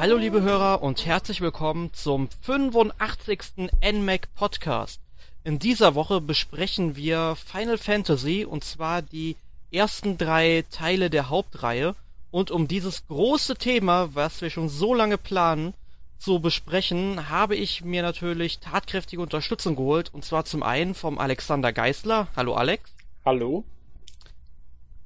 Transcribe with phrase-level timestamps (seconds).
[0.00, 3.68] Hallo liebe Hörer und herzlich willkommen zum 85.
[3.84, 5.00] NMAC Podcast.
[5.42, 9.34] In dieser Woche besprechen wir Final Fantasy und zwar die
[9.72, 11.96] ersten drei Teile der Hauptreihe
[12.30, 15.74] und um dieses große Thema, was wir schon so lange planen,
[16.18, 21.72] zu besprechen, habe ich mir natürlich tatkräftige Unterstützung geholt und zwar zum einen vom Alexander
[21.72, 22.28] Geisler.
[22.34, 22.90] Hallo Alex.
[23.24, 23.64] Hallo.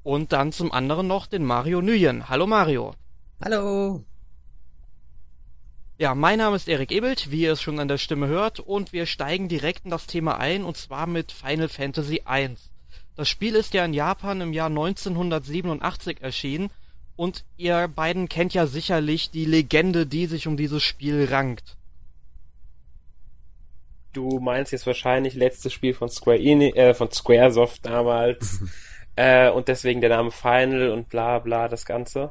[0.02, 2.28] Und dann zum anderen noch den Mario Nguyen.
[2.28, 2.94] Hallo Mario.
[3.44, 4.04] Hallo.
[5.98, 8.92] Ja, mein Name ist Erik Ebelt, wie ihr es schon an der Stimme hört, und
[8.92, 12.56] wir steigen direkt in das Thema ein, und zwar mit Final Fantasy I.
[13.14, 16.70] Das Spiel ist ja in Japan im Jahr 1987 erschienen,
[17.16, 21.76] und ihr beiden kennt ja sicherlich die Legende, die sich um dieses Spiel rankt.
[24.12, 28.60] Du meinst jetzt wahrscheinlich letztes Spiel von Square Enix, äh, von Squaresoft damals,
[29.16, 32.30] äh, und deswegen der Name Final und bla bla das Ganze.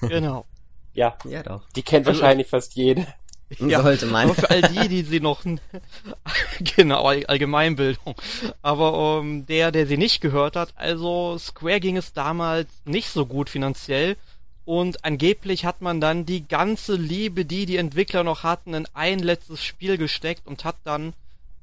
[0.00, 0.46] Genau.
[0.94, 1.16] Ja.
[1.24, 1.68] Ja, doch.
[1.76, 3.06] Die kennt Also- wahrscheinlich fast jede.
[3.58, 4.24] Ja, Sollte man.
[4.30, 5.42] Aber für all die, die sie noch
[6.76, 8.14] genau All- Allgemeinbildung.
[8.62, 13.26] Aber ähm, der, der sie nicht gehört hat, also Square ging es damals nicht so
[13.26, 14.16] gut finanziell
[14.64, 19.18] und angeblich hat man dann die ganze Liebe, die die Entwickler noch hatten, in ein
[19.18, 21.12] letztes Spiel gesteckt und hat dann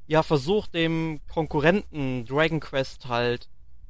[0.07, 3.47] ja versucht, dem Konkurrenten Dragon Quest halt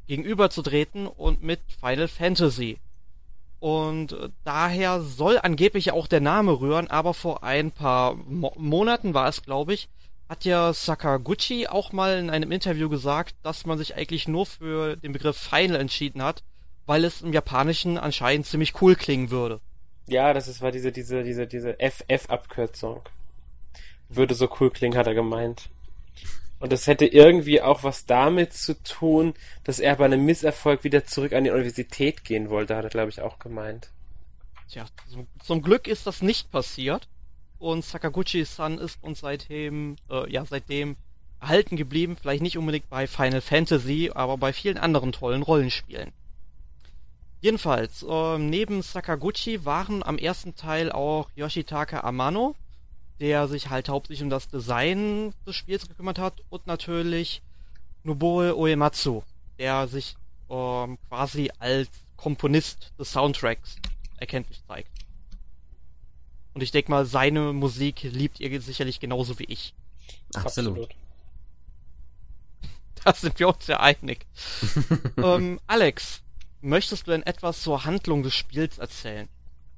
[0.07, 2.77] gegenüberzutreten und mit Final Fantasy.
[3.61, 9.29] Und daher soll angeblich auch der Name rühren, aber vor ein paar Mo Monaten war
[9.29, 9.87] es, glaube ich,
[10.27, 14.95] hat ja Sakaguchi auch mal in einem Interview gesagt, dass man sich eigentlich nur für
[14.95, 16.41] den Begriff Final entschieden hat,
[16.87, 19.59] weil es im Japanischen anscheinend ziemlich cool klingen würde.
[20.07, 23.01] Ja, das ist, war diese, diese, diese, diese FF-Abkürzung.
[24.09, 25.69] Würde so cool klingen, hat er gemeint.
[26.61, 29.33] Und das hätte irgendwie auch was damit zu tun,
[29.63, 33.09] dass er bei einem Misserfolg wieder zurück an die Universität gehen wollte, hat er, glaube
[33.09, 33.89] ich, auch gemeint.
[34.69, 34.85] Tja,
[35.43, 37.07] zum, Glück ist das nicht passiert.
[37.57, 40.97] Und Sakaguchi-san ist uns seitdem, äh, ja, seitdem
[41.39, 42.15] erhalten geblieben.
[42.15, 46.11] Vielleicht nicht unbedingt bei Final Fantasy, aber bei vielen anderen tollen Rollenspielen.
[47.41, 52.55] Jedenfalls, äh, neben Sakaguchi waren am ersten Teil auch Yoshitaka Amano,
[53.21, 57.41] der sich halt hauptsächlich um das Design des Spiels gekümmert hat, und natürlich
[58.03, 59.21] Nobuo Uematsu,
[59.59, 60.15] der sich
[60.49, 61.87] ähm, quasi als
[62.17, 63.75] Komponist des Soundtracks
[64.17, 64.89] erkenntlich zeigt.
[66.55, 69.73] Und ich denke mal, seine Musik liebt ihr sicherlich genauso wie ich.
[70.33, 70.89] Absolut.
[73.03, 74.25] Da sind wir uns ja einig.
[75.17, 76.21] ähm, Alex,
[76.61, 79.29] möchtest du denn etwas zur Handlung des Spiels erzählen?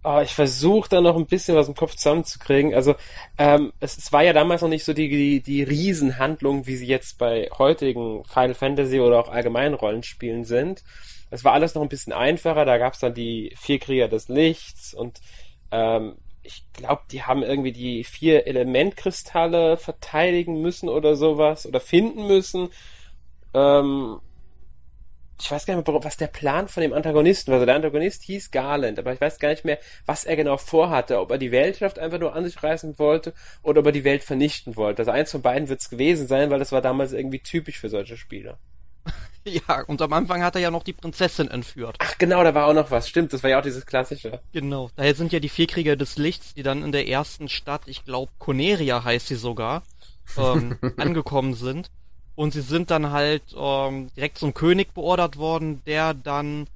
[0.06, 2.74] Oh, ich versuche da noch ein bisschen was im Kopf zusammenzukriegen.
[2.74, 2.96] Also
[3.38, 6.88] ähm, es, es war ja damals noch nicht so die, die, die Riesenhandlung, wie sie
[6.88, 10.84] jetzt bei heutigen Final Fantasy oder auch allgemeinen Rollenspielen sind.
[11.30, 12.66] Es war alles noch ein bisschen einfacher.
[12.66, 15.22] Da gab es dann die vier Krieger des Lichts und
[15.72, 22.28] ähm, ich glaube, die haben irgendwie die vier Elementkristalle verteidigen müssen oder sowas oder finden
[22.28, 22.70] müssen.
[23.54, 24.20] Ähm,
[25.40, 27.56] ich weiß gar nicht mehr, was der Plan von dem Antagonisten war.
[27.56, 31.20] Also der Antagonist hieß Garland, aber ich weiß gar nicht mehr, was er genau vorhatte.
[31.20, 34.24] Ob er die Weltherrschaft einfach nur an sich reißen wollte oder ob er die Welt
[34.24, 35.02] vernichten wollte.
[35.02, 37.90] Also eins von beiden wird es gewesen sein, weil das war damals irgendwie typisch für
[37.90, 38.58] solche Spiele.
[39.46, 41.98] Ja, und am Anfang hat er ja noch die Prinzessin entführt.
[42.00, 43.10] Ach genau, da war auch noch was.
[43.10, 44.40] Stimmt, das war ja auch dieses klassische.
[44.54, 44.90] Genau.
[44.96, 48.32] Daher sind ja die Vierkrieger des Lichts, die dann in der ersten Stadt, ich glaube
[48.40, 49.84] Coneria heißt sie sogar,
[50.38, 51.92] ähm, angekommen sind.
[52.36, 56.68] Und sie sind dann halt ähm, direkt zum König beordert worden, der dann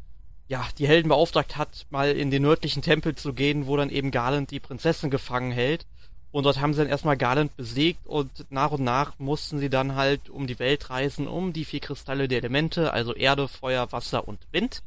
[0.48, 4.12] ja die Helden beauftragt hat, mal in den nördlichen Tempel zu gehen, wo dann eben
[4.12, 5.86] Garland die Prinzessin gefangen hält.
[6.32, 9.96] Und dort haben sie dann erstmal Garland besiegt und nach und nach mussten sie dann
[9.96, 14.28] halt um die Welt reisen, um die vier Kristalle der Elemente, also Erde, Feuer, Wasser
[14.28, 14.84] und Wind,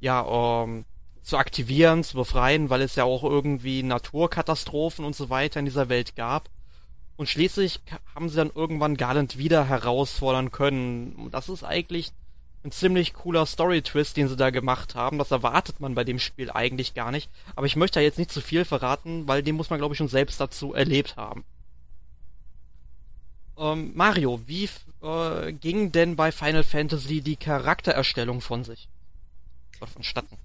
[0.00, 0.84] ja, ähm,
[1.22, 5.88] zu aktivieren, zu befreien, weil es ja auch irgendwie Naturkatastrophen und so weiter in dieser
[5.88, 6.48] Welt gab.
[7.20, 7.80] Und schließlich
[8.14, 11.12] haben sie dann irgendwann Garland wieder herausfordern können.
[11.16, 12.12] Und das ist eigentlich
[12.64, 15.18] ein ziemlich cooler Story-Twist, den sie da gemacht haben.
[15.18, 17.28] Das erwartet man bei dem Spiel eigentlich gar nicht.
[17.56, 19.98] Aber ich möchte da jetzt nicht zu viel verraten, weil den muss man, glaube ich,
[19.98, 21.44] schon selbst dazu erlebt haben.
[23.58, 24.70] Ähm, Mario, wie
[25.02, 28.88] äh, ging denn bei Final Fantasy die Charaktererstellung von sich?
[29.76, 30.38] Oder vonstatten?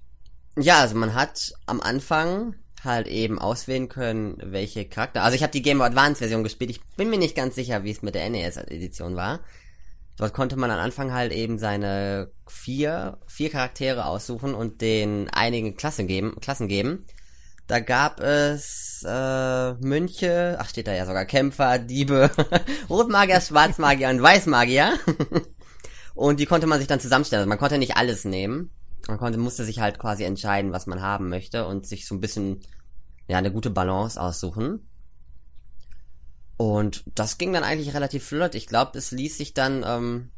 [0.58, 2.54] Ja, also man hat am Anfang
[2.86, 5.22] halt eben auswählen können, welche Charakter.
[5.22, 6.70] Also ich habe die Game Boy Advance Version gespielt.
[6.70, 9.40] Ich bin mir nicht ganz sicher, wie es mit der NES Edition war.
[10.16, 15.76] Dort konnte man am Anfang halt eben seine vier, vier Charaktere aussuchen und den einigen
[15.76, 17.04] Klassen geben, Klassen geben.
[17.66, 22.30] Da gab es äh, Mönche, ach steht da ja sogar Kämpfer, Diebe,
[22.88, 24.94] Rotmagier, Schwarzmagier und Weißmagier.
[26.14, 27.40] und die konnte man sich dann zusammenstellen.
[27.40, 28.70] Also man konnte nicht alles nehmen.
[29.08, 32.20] Man konnte, musste sich halt quasi entscheiden, was man haben möchte und sich so ein
[32.20, 32.60] bisschen,
[33.28, 34.86] ja, eine gute Balance aussuchen.
[36.56, 38.54] Und das ging dann eigentlich relativ flott.
[38.54, 40.30] Ich glaube, es ließ sich dann, ähm,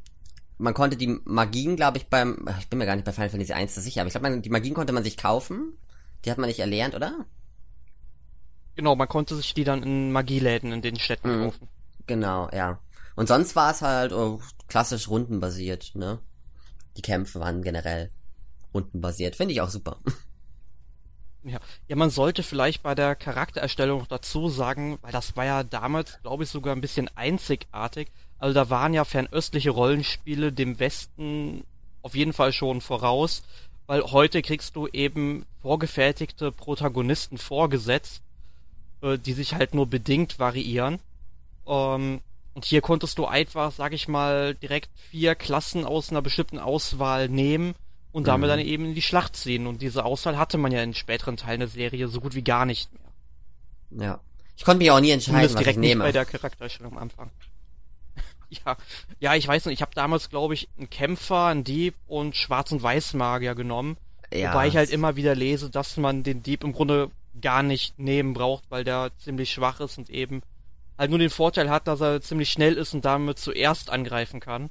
[0.59, 3.53] man konnte die Magien, glaube ich, beim, ich bin mir gar nicht bei Final Fantasy
[3.53, 5.79] 1 sicher, aber ich glaube, die Magien konnte man sich kaufen.
[6.25, 7.27] Die hat man nicht erlernt, oder?
[8.75, 11.45] Genau, man konnte sich die dann in Magieläden in den Städten mhm.
[11.45, 11.69] kaufen.
[12.07, 12.81] Genau, ja.
[13.15, 16.21] Und sonst war es halt oh, klassisch rundenbasiert, ne?
[16.97, 18.11] Die Kämpfe waren generell
[18.75, 19.37] rundenbasiert.
[19.37, 19.99] Finde ich auch super.
[21.45, 21.61] Ja.
[21.87, 26.19] ja, man sollte vielleicht bei der Charaktererstellung noch dazu sagen, weil das war ja damals,
[26.23, 28.09] glaube ich, sogar ein bisschen einzigartig.
[28.39, 31.65] Also da waren ja fernöstliche Rollenspiele dem Westen
[32.03, 33.43] auf jeden Fall schon voraus,
[33.87, 38.23] weil heute kriegst du eben vorgefertigte Protagonisten vorgesetzt,
[39.01, 40.99] äh, die sich halt nur bedingt variieren.
[41.67, 42.21] Ähm,
[42.55, 47.29] und hier konntest du einfach, sag ich mal, direkt vier Klassen aus einer bestimmten Auswahl
[47.29, 47.75] nehmen
[48.13, 48.53] und damit mhm.
[48.53, 49.67] dann eben in die Schlacht ziehen.
[49.67, 52.65] Und diese Auswahl hatte man ja in späteren Teilen der Serie so gut wie gar
[52.65, 52.91] nicht
[53.91, 54.07] mehr.
[54.09, 54.21] Ja.
[54.57, 56.05] Ich konnte mich auch nie entscheiden, Zumindest was direkt ich nehme.
[56.05, 57.31] Nicht bei der Charakterstellung am Anfang.
[58.51, 58.77] ja,
[59.21, 62.73] ja, ich weiß nicht, ich habe damals, glaube ich, einen Kämpfer, einen Dieb und Schwarz-
[62.73, 63.97] und Weiß-Magier genommen.
[64.33, 67.11] Ja, wobei ich halt immer wieder lese, dass man den Dieb im Grunde
[67.41, 70.43] gar nicht nehmen braucht, weil der ziemlich schwach ist und eben
[70.99, 74.71] halt nur den Vorteil hat, dass er ziemlich schnell ist und damit zuerst angreifen kann.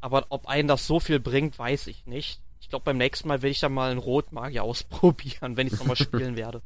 [0.00, 2.40] Aber ob einen das so viel bringt, weiß ich nicht.
[2.60, 5.78] Ich glaube, beim nächsten Mal werde ich dann mal einen Rotmagier ausprobieren, wenn ich es
[5.78, 6.62] nochmal spielen werde.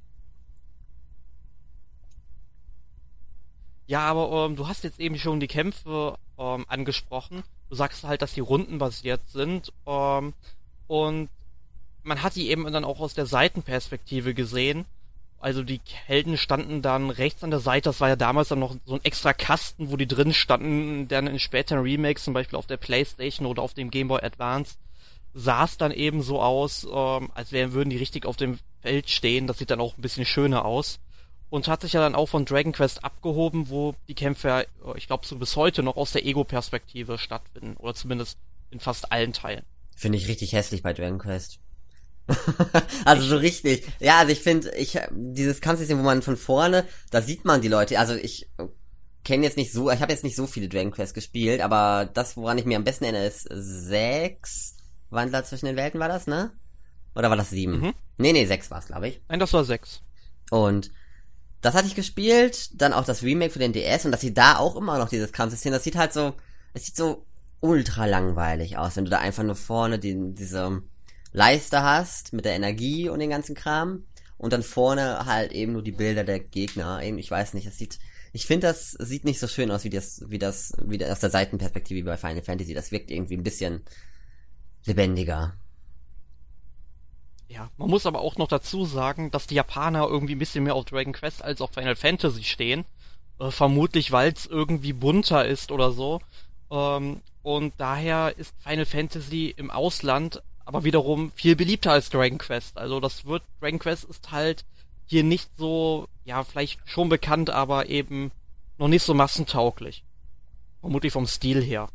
[3.87, 7.43] Ja, aber ähm, du hast jetzt eben schon die Kämpfe ähm, angesprochen.
[7.69, 9.73] Du sagst halt, dass die rundenbasiert sind.
[9.85, 10.33] Ähm,
[10.87, 11.29] und
[12.05, 14.85] man hat die eben dann auch aus der Seitenperspektive gesehen.
[15.41, 18.77] Also die Helden standen dann rechts an der Seite, das war ja damals dann noch
[18.85, 22.67] so ein extra Kasten, wo die drin standen, dann in späteren Remakes, zum Beispiel auf
[22.67, 24.77] der Playstation oder auf dem Game Boy Advance,
[25.33, 29.09] sah es dann eben so aus, ähm, als wären, würden die richtig auf dem Feld
[29.09, 31.01] stehen, das sieht dann auch ein bisschen schöner aus.
[31.49, 34.67] Und hat sich ja dann auch von Dragon Quest abgehoben, wo die Kämpfe, äh,
[34.97, 38.39] ich glaube so bis heute noch aus der Ego-Perspektive stattfinden, oder zumindest
[38.71, 39.65] in fast allen Teilen.
[39.97, 41.59] Finde ich richtig hässlich bei Dragon Quest.
[43.05, 43.87] also so richtig.
[43.99, 47.69] Ja, also ich finde, ich dieses Kampfsystem, wo man von vorne, da sieht man die
[47.69, 47.99] Leute.
[47.99, 48.49] Also ich
[49.25, 52.37] kenne jetzt nicht so, ich habe jetzt nicht so viele Dragon Quest gespielt, aber das,
[52.37, 54.77] woran ich mir am besten erinnere, ist sechs
[55.11, 56.53] Wandler zwischen den Welten war das, ne?
[57.15, 57.81] Oder war das sieben?
[57.81, 57.95] Mhm.
[58.19, 59.21] Nee, nee, sechs war es, glaube ich.
[59.29, 60.01] Nein, das war sechs.
[60.51, 60.93] Und
[61.61, 64.57] das hatte ich gespielt, dann auch das Remake für den DS und das sieht da
[64.57, 65.73] auch immer noch dieses Kampfsystem.
[65.73, 66.35] Das sieht halt so,
[66.73, 67.27] es sieht so
[67.61, 70.83] ultra langweilig aus, wenn du da einfach nur vorne die, diese
[71.33, 74.05] Leiste hast mit der Energie und den ganzen Kram
[74.39, 77.03] und dann vorne halt eben nur die Bilder der Gegner.
[77.03, 77.99] Eben, ich weiß nicht, es sieht,
[78.33, 81.21] ich finde, das sieht nicht so schön aus wie das, wie das, wie das aus
[81.21, 82.75] der Seitenperspektive wie bei Final Fantasy.
[82.75, 83.83] Das wirkt irgendwie ein bisschen
[84.85, 85.55] lebendiger.
[87.49, 90.77] Ja, man muss aber auch noch dazu sagen, dass die Japaner irgendwie ein bisschen mehr
[90.77, 92.85] auf Dragon Quest als auf Final Fantasy stehen.
[93.41, 96.21] Äh, vermutlich, weil es irgendwie bunter ist oder so.
[96.71, 102.79] Ähm, und daher ist Final Fantasy im Ausland aber wiederum viel beliebter als Dragon Quest.
[102.79, 104.65] Also das wird, Dragon Quest ist halt
[105.05, 108.31] hier nicht so, ja, vielleicht schon bekannt, aber eben
[108.79, 110.05] noch nicht so massentauglich.
[110.81, 111.89] Vermutlich vom Stil her.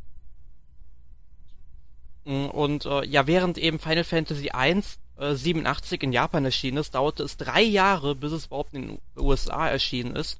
[2.26, 4.82] Mm, und äh, ja, während eben Final Fantasy I
[5.16, 8.98] äh, 87 in Japan erschienen ist, dauerte es drei Jahre, bis es überhaupt in den
[9.16, 10.38] USA erschienen ist.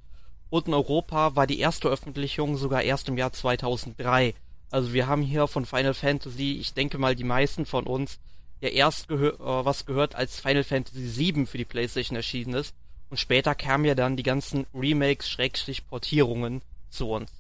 [0.51, 4.35] Und in Europa war die erste Veröffentlichung sogar erst im Jahr 2003.
[4.71, 8.19] Also wir haben hier von Final Fantasy, ich denke mal die meisten von uns,
[8.61, 12.75] ja erst gehör, äh, was gehört, als Final Fantasy VII für die Playstation erschienen ist.
[13.09, 17.31] Und später kamen ja dann die ganzen Remakes, Schrägstrich Portierungen zu uns.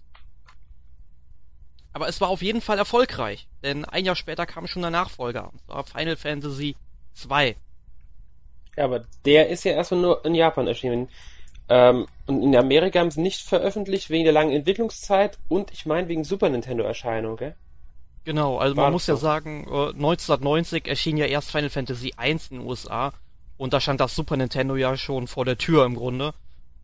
[1.92, 5.50] Aber es war auf jeden Fall erfolgreich, denn ein Jahr später kam schon der Nachfolger,
[5.50, 6.76] und zwar Final Fantasy
[7.28, 7.56] II.
[8.76, 11.08] Ja, aber der ist ja erstmal nur in Japan erschienen.
[11.68, 16.08] Ähm, und in Amerika haben sie nicht veröffentlicht wegen der langen Entwicklungszeit und ich meine
[16.08, 17.54] wegen Super Nintendo-Erscheinung, gell?
[18.24, 19.12] Genau, also War man muss so.
[19.12, 23.12] ja sagen, 1990 äh, erschien ja erst Final Fantasy I in den USA
[23.56, 26.34] und da stand das Super Nintendo ja schon vor der Tür im Grunde.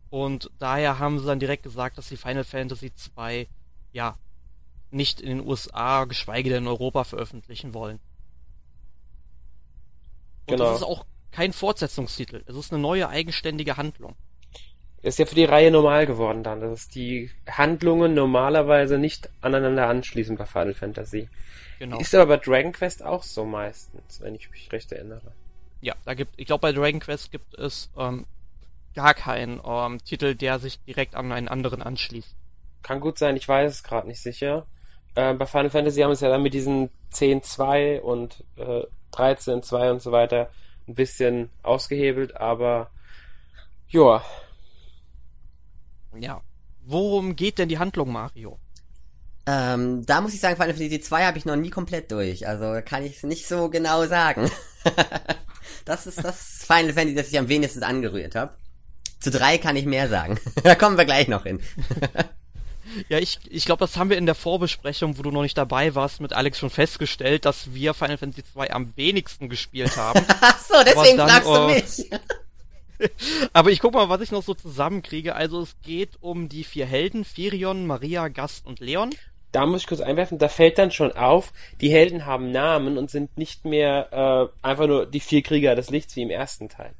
[0.09, 3.47] Und daher haben sie dann direkt gesagt, dass sie Final Fantasy II
[3.93, 4.17] ja
[4.91, 7.99] nicht in den USA, geschweige denn in Europa veröffentlichen wollen.
[10.45, 10.65] Und genau.
[10.65, 12.43] das ist auch kein Fortsetzungstitel.
[12.45, 14.15] Es ist eine neue eigenständige Handlung
[15.03, 20.37] ist ja für die Reihe normal geworden dann, dass die Handlungen normalerweise nicht aneinander anschließen
[20.37, 21.29] bei Final Fantasy.
[21.79, 21.99] Genau.
[21.99, 25.33] Ist aber bei Dragon Quest auch so meistens, wenn ich mich recht erinnere.
[25.81, 28.25] Ja, da gibt, ich glaube bei Dragon Quest gibt es ähm,
[28.95, 32.33] gar kein ähm, Titel, der sich direkt an einen anderen anschließt.
[32.81, 34.65] Kann gut sein, ich weiß es gerade nicht sicher.
[35.15, 40.01] Äh, bei Final Fantasy haben es ja dann mit diesen 10.2 und äh, 13.2 und
[40.01, 40.49] so weiter
[40.87, 42.89] ein bisschen ausgehebelt, aber
[43.89, 44.23] ja.
[46.19, 46.41] Ja.
[46.85, 48.59] Worum geht denn die Handlung, Mario?
[49.45, 52.47] Ähm, da muss ich sagen, Final Fantasy 2 habe ich noch nie komplett durch.
[52.47, 54.49] Also kann ich es nicht so genau sagen.
[55.85, 58.55] das ist das Final Fantasy, das ich am wenigsten angerührt habe.
[59.19, 60.39] Zu drei kann ich mehr sagen.
[60.63, 61.59] da kommen wir gleich noch hin.
[63.09, 65.93] ja, ich, ich glaube, das haben wir in der Vorbesprechung, wo du noch nicht dabei
[65.93, 70.25] warst, mit Alex schon festgestellt, dass wir Final Fantasy 2 am wenigsten gespielt haben.
[70.41, 72.09] Ach so, deswegen dann, fragst du uh, mich.
[73.53, 75.35] Aber ich guck mal, was ich noch so zusammenkriege.
[75.35, 79.11] Also es geht um die vier Helden, Firion, Maria, Gast und Leon
[79.53, 83.09] da muss ich kurz einwerfen, da fällt dann schon auf, die Helden haben Namen und
[83.09, 86.93] sind nicht mehr äh, einfach nur die vier Krieger des Lichts wie im ersten Teil.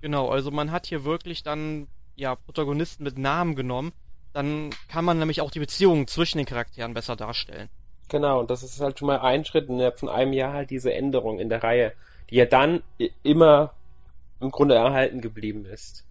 [0.00, 3.92] Genau, also man hat hier wirklich dann ja Protagonisten mit Namen genommen.
[4.32, 7.68] Dann kann man nämlich auch die Beziehungen zwischen den Charakteren besser darstellen.
[8.08, 10.94] Genau, und das ist halt schon mal ein Schritt innerhalb von einem Jahr halt diese
[10.94, 11.92] Änderung in der Reihe,
[12.30, 12.82] die ja dann
[13.22, 13.74] immer
[14.42, 16.04] im Grunde erhalten geblieben ist.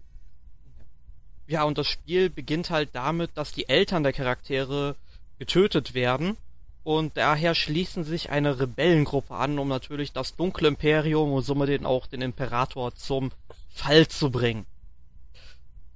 [1.46, 4.96] Ja, und das Spiel beginnt halt damit, dass die Eltern der Charaktere
[5.38, 6.36] getötet werden
[6.84, 12.06] und daher schließen sich eine Rebellengruppe an, um natürlich das dunkle Imperium und somit auch
[12.06, 13.30] den Imperator zum
[13.70, 14.66] Fall zu bringen.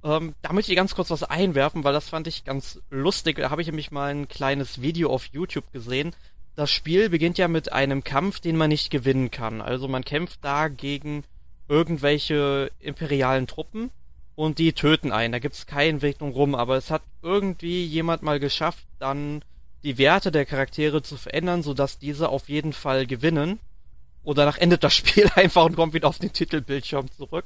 [0.03, 3.37] Ähm, da möchte ich ganz kurz was einwerfen, weil das fand ich ganz lustig.
[3.37, 6.15] Da habe ich nämlich mal ein kleines Video auf YouTube gesehen.
[6.55, 9.61] Das Spiel beginnt ja mit einem Kampf, den man nicht gewinnen kann.
[9.61, 11.23] Also man kämpft da gegen
[11.67, 13.91] irgendwelche imperialen Truppen
[14.35, 15.31] und die töten einen.
[15.31, 19.43] Da gibt's keinen Weg drum rum, aber es hat irgendwie jemand mal geschafft, dann
[19.83, 23.59] die Werte der Charaktere zu verändern, sodass diese auf jeden Fall gewinnen.
[24.23, 27.45] Und danach endet das Spiel einfach und kommt wieder auf den Titelbildschirm zurück.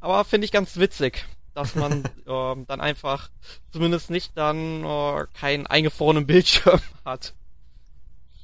[0.00, 1.24] Aber finde ich ganz witzig,
[1.54, 3.30] dass man äh, dann einfach
[3.72, 7.34] zumindest nicht dann äh, keinen eingefrorenen Bildschirm hat.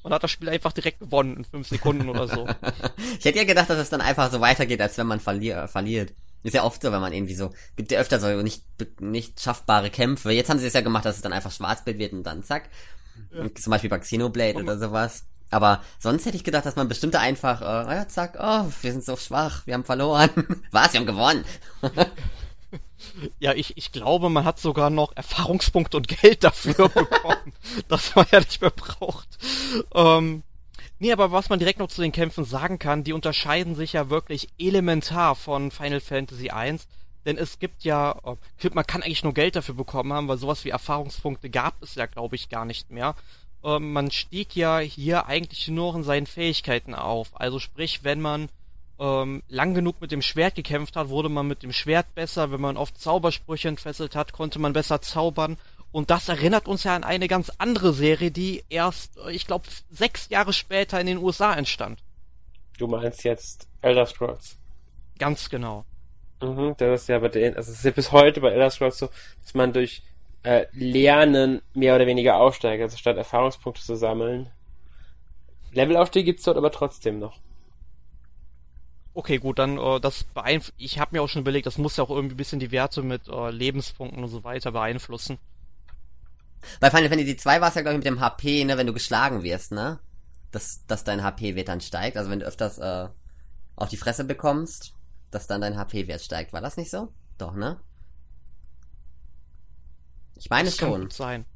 [0.07, 2.47] Man hat das Spiel einfach direkt gewonnen in fünf Sekunden oder so.
[3.19, 6.15] ich hätte ja gedacht, dass es dann einfach so weitergeht, als wenn man verlier verliert.
[6.45, 8.63] Ist ja oft so, wenn man irgendwie so, gibt ja öfter so nicht,
[9.01, 10.31] nicht schaffbare Kämpfe.
[10.31, 12.71] Jetzt haben sie es ja gemacht, dass es dann einfach Schwarzbild wird und dann zack.
[13.33, 13.53] Ja.
[13.53, 15.25] Zum Beispiel bei Xenoblade oder sowas.
[15.51, 19.05] Aber sonst hätte ich gedacht, dass man bestimmte einfach, äh, ja, zack, oh, wir sind
[19.05, 20.31] so schwach, wir haben verloren.
[20.71, 21.45] Was, wir haben gewonnen.
[23.39, 27.53] ja, ich, ich glaube, man hat sogar noch Erfahrungspunkte und Geld dafür bekommen,
[27.89, 29.29] dass man ja nicht mehr braucht.
[29.95, 30.43] Ähm,
[30.99, 34.09] Nee, aber was man direkt noch zu den Kämpfen sagen kann, die unterscheiden sich ja
[34.09, 36.79] wirklich elementar von Final Fantasy I.
[37.27, 38.39] Denn es gibt ja, oh,
[38.73, 42.07] man kann eigentlich nur Geld dafür bekommen haben, weil sowas wie Erfahrungspunkte gab es ja,
[42.07, 43.15] glaube ich, gar nicht mehr.
[43.63, 47.39] Ähm, man stieg ja hier eigentlich nur in seinen Fähigkeiten auf.
[47.39, 48.49] Also sprich, wenn man
[48.99, 52.51] ähm, lang genug mit dem Schwert gekämpft hat, wurde man mit dem Schwert besser.
[52.51, 55.57] Wenn man oft Zaubersprüche entfesselt hat, konnte man besser zaubern.
[55.93, 60.29] Und das erinnert uns ja an eine ganz andere Serie, die erst, ich glaube, sechs
[60.29, 62.01] Jahre später in den USA entstand.
[62.79, 64.57] Du meinst jetzt Elder Scrolls?
[65.19, 65.85] Ganz genau.
[66.43, 68.99] Mhm, das ist ja bei den, also es ist ja bis heute bei Elder Scrolls
[68.99, 69.09] so,
[69.43, 70.03] dass man durch
[70.43, 74.51] äh, Lernen mehr oder weniger aufsteigt, also statt Erfahrungspunkte zu sammeln.
[75.73, 77.39] Levelaufstieg gibt's dort aber trotzdem noch.
[79.17, 80.75] Okay, gut, dann äh, das beeinflusst.
[80.77, 83.01] Ich habe mir auch schon überlegt, das muss ja auch irgendwie ein bisschen die Werte
[83.03, 85.39] mit äh, Lebenspunkten und so weiter beeinflussen.
[86.81, 88.93] Bei Final Fantasy 2 war es ja, glaube ich, mit dem HP, ne, wenn du
[88.93, 90.01] geschlagen wirst, ne?
[90.51, 92.19] Dass, dass dein HP-Wert dann steigt.
[92.19, 93.09] Also wenn du öfters äh,
[93.75, 94.93] auf die Fresse bekommst,
[95.31, 96.53] dass dann dein HP-Wert steigt.
[96.53, 97.09] War das nicht so?
[97.39, 97.81] Doch, ne?
[100.35, 100.93] Ich meine das schon.
[100.93, 101.47] Kann gut sein.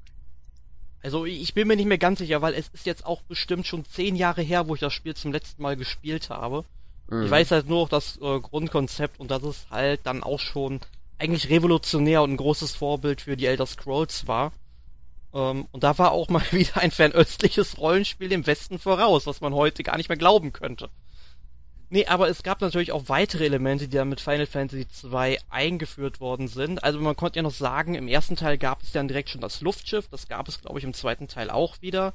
[1.02, 3.84] Also ich bin mir nicht mehr ganz sicher, weil es ist jetzt auch bestimmt schon
[3.84, 6.64] zehn Jahre her, wo ich das Spiel zum letzten Mal gespielt habe.
[7.10, 7.24] Mhm.
[7.24, 10.80] Ich weiß halt nur noch das äh, Grundkonzept und das ist halt dann auch schon
[11.18, 14.52] eigentlich revolutionär und ein großes Vorbild für die Elder Scrolls war.
[15.34, 19.54] Ähm, und da war auch mal wieder ein fernöstliches Rollenspiel dem Westen voraus, was man
[19.54, 20.88] heute gar nicht mehr glauben könnte.
[21.92, 26.20] Nee, aber es gab natürlich auch weitere Elemente, die dann mit Final Fantasy 2 eingeführt
[26.20, 26.84] worden sind.
[26.84, 29.60] Also man konnte ja noch sagen, im ersten Teil gab es dann direkt schon das
[29.60, 32.14] Luftschiff, das gab es glaube ich im zweiten Teil auch wieder.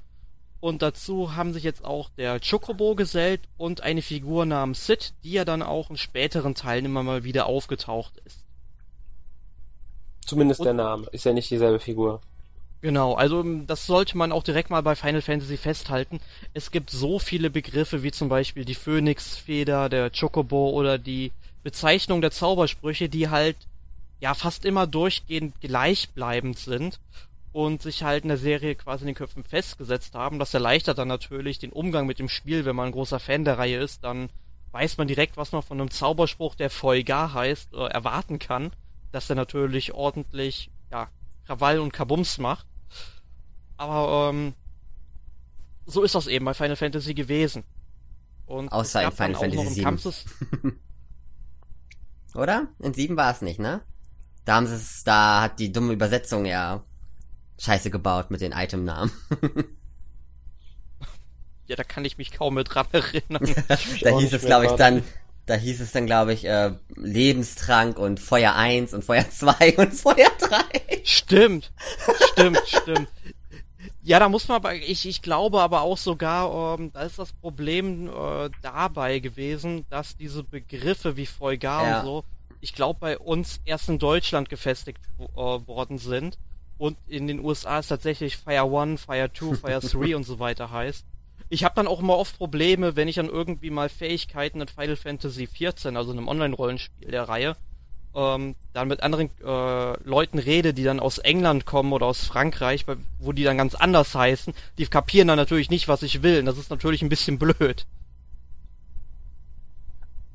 [0.66, 5.34] Und dazu haben sich jetzt auch der Chocobo gesellt und eine Figur namens Sid, die
[5.34, 8.40] ja dann auch in späteren Teilen immer mal wieder aufgetaucht ist.
[10.26, 12.20] Zumindest und, der Name, ist ja nicht dieselbe Figur.
[12.82, 16.20] Genau, also ähm, das sollte man auch direkt mal bei Final Fantasy festhalten.
[16.56, 21.32] Es gibt so viele Begriffe wie zum Beispiel die Phönixfeder, der Chocobo oder die
[21.62, 23.58] Bezeichnung der Zaubersprüche, die halt
[24.20, 27.00] ja fast immer durchgehend gleichbleibend sind
[27.56, 30.40] und sich halt in der Serie quasi in den Köpfen festgesetzt haben.
[30.40, 33.58] Das erleichtert dann natürlich den Umgang mit dem Spiel, wenn man ein großer Fan der
[33.58, 34.30] Reihe ist, dann
[34.74, 38.72] weiß man direkt, was man von einem Zauberspruch, der Vollgar heißt, äh, erwarten kann
[39.16, 41.08] dass er natürlich ordentlich, ja,
[41.46, 42.68] Krawall und Kabums macht.
[43.78, 44.54] Aber ähm,
[45.86, 47.64] so ist das eben bei Final Fantasy gewesen.
[48.46, 50.00] Und Außer in Final Fantasy 7.
[52.36, 52.68] Oder?
[52.80, 53.82] In 7 war es nicht, ne?
[54.44, 56.84] Da haben sie es, da hat die dumme Übersetzung ja
[57.60, 59.12] Scheiße gebaut mit den Itemnamen.
[61.68, 63.48] ja, da kann ich mich kaum mehr dran erinnern.
[63.68, 63.76] da
[64.20, 65.04] hieß es, glaube ich, dann,
[65.46, 69.94] da hieß es dann, glaube ich, äh, Lebenstrank und Feuer 1 und Feuer 2 und
[69.94, 71.02] Feuer 3.
[71.04, 71.72] Stimmt,
[72.32, 73.10] stimmt, stimmt.
[74.04, 77.34] Ja, da muss man aber, ich, ich glaube aber auch sogar, ähm, da ist das
[77.34, 82.00] Problem äh, dabei gewesen, dass diese Begriffe wie Feugar ja.
[82.00, 82.24] und so,
[82.62, 86.38] ich glaube bei uns erst in Deutschland gefestigt äh, worden sind
[86.78, 90.72] und in den USA ist tatsächlich Fire 1, Fire 2, Fire 3 und so weiter
[90.72, 91.06] heißt.
[91.50, 94.96] Ich habe dann auch immer oft Probleme, wenn ich dann irgendwie mal Fähigkeiten in Final
[94.96, 97.56] Fantasy XIV, also einem Online-Rollenspiel der Reihe,
[98.16, 102.86] ähm, dann mit anderen äh, Leuten rede, die dann aus England kommen oder aus Frankreich,
[103.20, 104.54] wo die dann ganz anders heißen.
[104.78, 106.40] Die kapieren dann natürlich nicht, was ich will.
[106.40, 107.86] Und das ist natürlich ein bisschen blöd.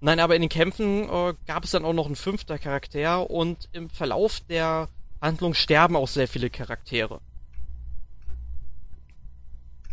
[0.00, 3.68] Nein, aber in den Kämpfen äh, gab es dann auch noch einen fünfter Charakter und
[3.72, 4.88] im Verlauf der
[5.20, 7.20] Handlung sterben auch sehr viele Charaktere.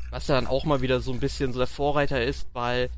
[0.09, 2.89] Was ja dann auch mal wieder so ein bisschen so der Vorreiter ist, weil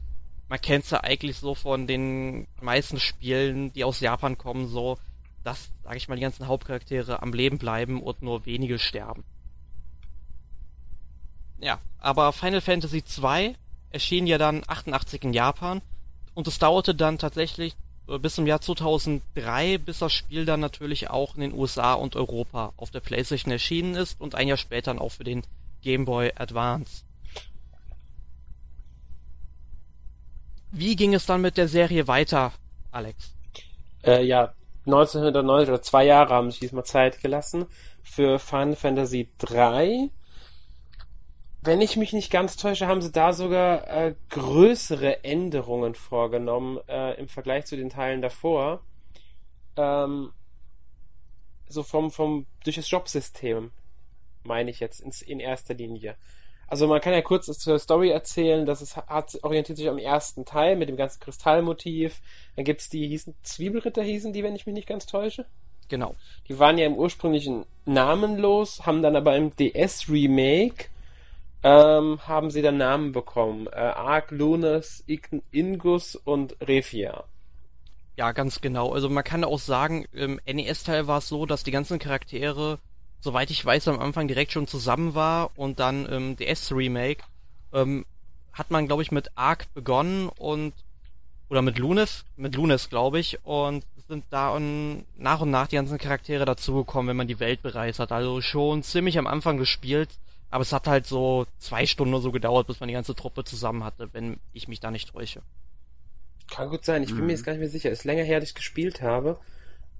[0.47, 4.97] man kennt es ja eigentlich so von den meisten Spielen, die aus Japan kommen, so,
[5.43, 9.23] dass, sag ich mal, die ganzen Hauptcharaktere am Leben bleiben und nur wenige sterben.
[11.59, 13.55] Ja, aber Final Fantasy II
[13.91, 15.81] erschien ja dann 88 in Japan
[16.33, 17.75] und es dauerte dann tatsächlich
[18.17, 22.73] bis zum Jahr 2003, bis das Spiel dann natürlich auch in den USA und Europa
[22.77, 25.43] auf der PlayStation erschienen ist und ein Jahr später dann auch für den
[25.81, 27.03] Game Boy Advance.
[30.71, 32.51] Wie ging es dann mit der Serie weiter,
[32.91, 33.33] Alex?
[34.03, 34.53] Äh, ja,
[34.85, 37.65] 1990 oder zwei Jahre haben sich diesmal Zeit gelassen
[38.03, 40.09] für Final Fantasy 3
[41.69, 47.13] wenn ich mich nicht ganz täusche, haben sie da sogar äh, größere Änderungen vorgenommen äh,
[47.19, 48.81] im Vergleich zu den Teilen davor.
[49.77, 50.33] Ähm,
[51.67, 53.69] so vom, vom, durch das Jobsystem,
[54.43, 56.15] meine ich jetzt ins, in erster Linie.
[56.65, 60.45] Also man kann ja kurz zur Story erzählen, dass es hat, orientiert sich am ersten
[60.45, 62.19] Teil mit dem ganzen Kristallmotiv.
[62.55, 65.45] Dann gibt's die, hießen Zwiebelritter hießen die, wenn ich mich nicht ganz täusche.
[65.87, 66.15] Genau.
[66.47, 70.89] Die waren ja im ursprünglichen namenlos, haben dann aber im DS-Remake
[71.63, 73.67] ähm, haben sie dann Namen bekommen.
[73.67, 75.03] Äh, Ark, Lunas,
[75.51, 77.25] Ingus und Refia.
[78.15, 78.93] Ja, ganz genau.
[78.93, 82.79] Also man kann auch sagen, im NES-Teil war es so, dass die ganzen Charaktere,
[83.19, 87.23] soweit ich weiß, am Anfang direkt schon zusammen war und dann im DS-Remake
[87.73, 88.05] ähm,
[88.53, 90.73] hat man, glaube ich, mit Ark begonnen und
[91.49, 95.75] oder mit Lunas, mit Lunas, glaube ich, und sind da und nach und nach die
[95.75, 98.11] ganzen Charaktere dazugekommen, wenn man die Welt bereist hat.
[98.11, 100.09] Also schon ziemlich am Anfang gespielt
[100.49, 103.43] aber es hat halt so zwei Stunden oder so gedauert, bis man die ganze Truppe
[103.43, 105.41] zusammen hatte, wenn ich mich da nicht täusche.
[106.49, 107.27] Kann gut sein, ich bin mhm.
[107.27, 107.91] mir jetzt gar nicht mehr sicher.
[107.91, 109.39] Ist länger her, dass ich gespielt habe.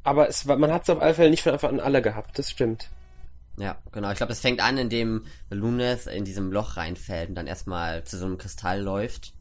[0.04, 2.40] Aber es war, man hat es auf alle Fälle nicht von Anfang an alle gehabt,
[2.40, 2.90] das stimmt.
[3.58, 4.10] Ja, genau.
[4.12, 8.18] Ich glaube, es fängt an, indem Lunes in diesem Loch reinfällt und dann erstmal zu
[8.18, 9.34] so einem Kristall läuft.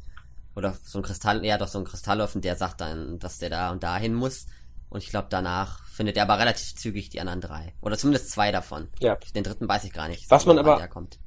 [0.56, 3.38] Oder so ein Kristall, ja doch so ein Kristall läuft und der sagt dann, dass
[3.38, 4.46] der da und dahin muss.
[4.90, 7.74] Und ich glaube, danach findet er aber relativ zügig die anderen drei.
[7.80, 8.88] Oder zumindest zwei davon.
[9.00, 9.16] Ja.
[9.34, 10.30] Den dritten weiß ich gar nicht.
[10.30, 10.86] Was man aber.
[10.88, 11.18] Kommt.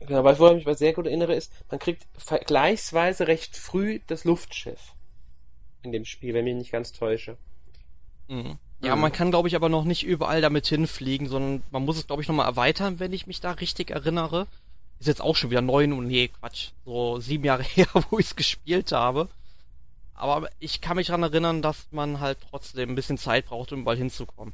[0.00, 4.94] Genau, was ich mich sehr gut erinnere, ist, man kriegt vergleichsweise recht früh das Luftschiff.
[5.82, 7.36] In dem Spiel, wenn ich mich nicht ganz täusche.
[8.28, 8.58] Mhm.
[8.80, 9.02] Ja, mhm.
[9.02, 12.22] man kann, glaube ich, aber noch nicht überall damit hinfliegen, sondern man muss es, glaube
[12.22, 14.46] ich, nochmal erweitern, wenn ich mich da richtig erinnere.
[15.00, 18.26] Ist jetzt auch schon wieder neun und nee, Quatsch, so sieben Jahre her, wo ich
[18.26, 19.28] es gespielt habe.
[20.18, 23.82] Aber ich kann mich daran erinnern, dass man halt trotzdem ein bisschen Zeit braucht, um
[23.82, 24.52] überall hinzukommen.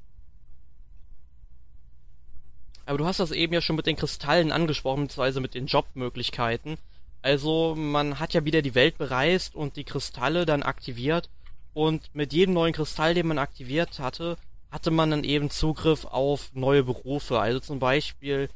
[2.86, 6.76] Aber du hast das eben ja schon mit den Kristallen angesprochen, beziehungsweise mit den Jobmöglichkeiten.
[7.22, 11.30] Also man hat ja wieder die Welt bereist und die Kristalle dann aktiviert
[11.72, 14.36] und mit jedem neuen Kristall, den man aktiviert hatte,
[14.70, 17.40] hatte man dann eben Zugriff auf neue Berufe.
[17.40, 18.50] Also zum Beispiel,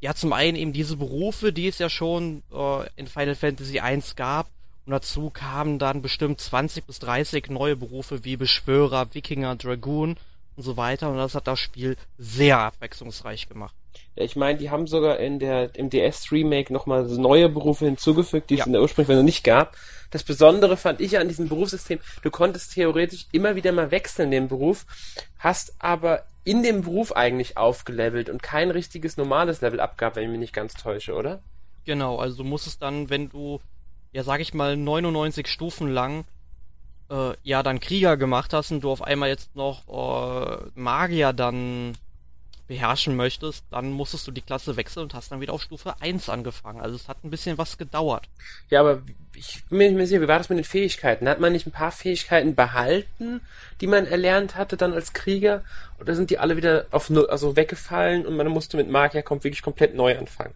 [0.00, 4.00] ja zum einen eben diese Berufe, die es ja schon äh, in Final Fantasy I
[4.14, 4.48] gab,
[4.84, 10.16] und dazu kamen dann bestimmt 20 bis 30 neue Berufe wie Beschwörer, Wikinger, Dragoon
[10.56, 11.10] und so weiter.
[11.10, 13.74] Und das hat das Spiel sehr abwechslungsreich gemacht.
[14.16, 18.56] Ja, ich meine, die haben sogar in der, im DS-Remake nochmal neue Berufe hinzugefügt, die
[18.56, 18.62] ja.
[18.62, 19.76] es in der ursprünglichen Version nicht gab.
[20.10, 24.48] Das Besondere fand ich an diesem Berufssystem, du konntest theoretisch immer wieder mal wechseln den
[24.48, 24.84] Beruf,
[25.38, 30.30] hast aber in dem Beruf eigentlich aufgelevelt und kein richtiges normales Level abgab, wenn ich
[30.30, 31.40] mich nicht ganz täusche, oder?
[31.84, 33.60] Genau, also du musstest dann, wenn du
[34.12, 36.24] ja, sag ich mal, 99 Stufen lang
[37.10, 41.94] äh, ja dann Krieger gemacht hast und du auf einmal jetzt noch äh, Magier dann
[42.68, 46.28] beherrschen möchtest, dann musstest du die Klasse wechseln und hast dann wieder auf Stufe 1
[46.28, 46.80] angefangen.
[46.80, 48.28] Also es hat ein bisschen was gedauert.
[48.70, 49.02] Ja, aber
[49.34, 51.28] ich bin mir nicht mehr sicher, wie war das mit den Fähigkeiten?
[51.28, 53.40] Hat man nicht ein paar Fähigkeiten behalten,
[53.80, 55.64] die man erlernt hatte dann als Krieger?
[56.00, 59.44] Oder sind die alle wieder auf null, also weggefallen und man musste mit Magier kommt
[59.44, 60.54] wirklich komplett neu anfangen?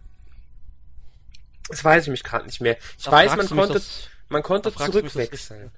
[1.69, 2.77] Das weiß ich mich gerade nicht mehr.
[2.97, 5.71] Ich Da weiß, man konnte, das- man konnte zurückwechseln.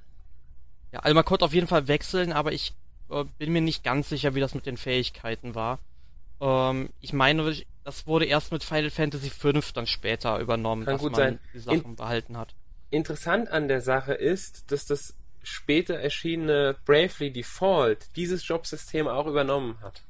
[0.92, 2.74] Ja, also man konnte auf jeden Fall wechseln, aber ich
[3.12, 5.80] äh, bin mir nicht ganz sicher, wie das mit den Fähigkeiten war.
[6.42, 11.02] Ähm, ich meine, das wurde erst mit Final Fantasy V dann später übernommen, Kann dass
[11.04, 11.40] man sein.
[11.54, 12.54] die Sachen behalten hat.
[12.92, 19.80] Interessant an der Sache ist, dass das später erschienene Bravely Default dieses Jobsystem auch übernommen
[19.82, 20.04] hat.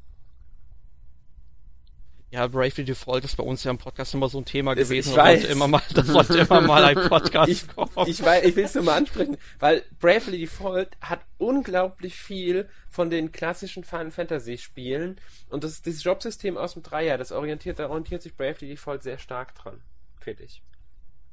[2.32, 5.12] Ja, Bravely Default ist bei uns ja im Podcast immer so ein Thema Das- gewesen.
[5.12, 5.40] ich weiß.
[5.42, 7.90] sollte immer mal, da sollte immer mal ein Podcast ich, kommen.
[8.08, 13.10] ich, weiß, ich will es nur mal ansprechen, weil Bravely Default hat unglaublich viel von
[13.10, 17.90] den klassischen Final Fantasy Spielen und das, dieses Jobsystem aus dem Dreier, das orientiert, da
[17.90, 19.82] orientiert sich Bravely Default sehr stark dran,
[20.22, 20.62] finde ich.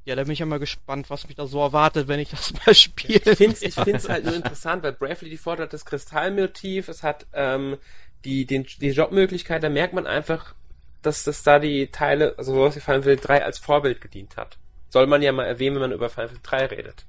[0.05, 2.53] ja, da bin ich ja mal gespannt, was mich da so erwartet, wenn ich das
[2.65, 3.21] mal spiele.
[3.23, 7.03] Ich finde es ich find's halt nur interessant, weil Bravely Default hat das Kristallmotiv, es
[7.03, 7.77] hat ähm,
[8.25, 10.55] die, den, die Jobmöglichkeit, da merkt man einfach,
[11.01, 14.57] dass das da die Teile, also sowas wie Final Fantasy 3 als Vorbild gedient hat.
[14.89, 17.05] Soll man ja mal erwähnen, wenn man über Final Fantasy 3 redet.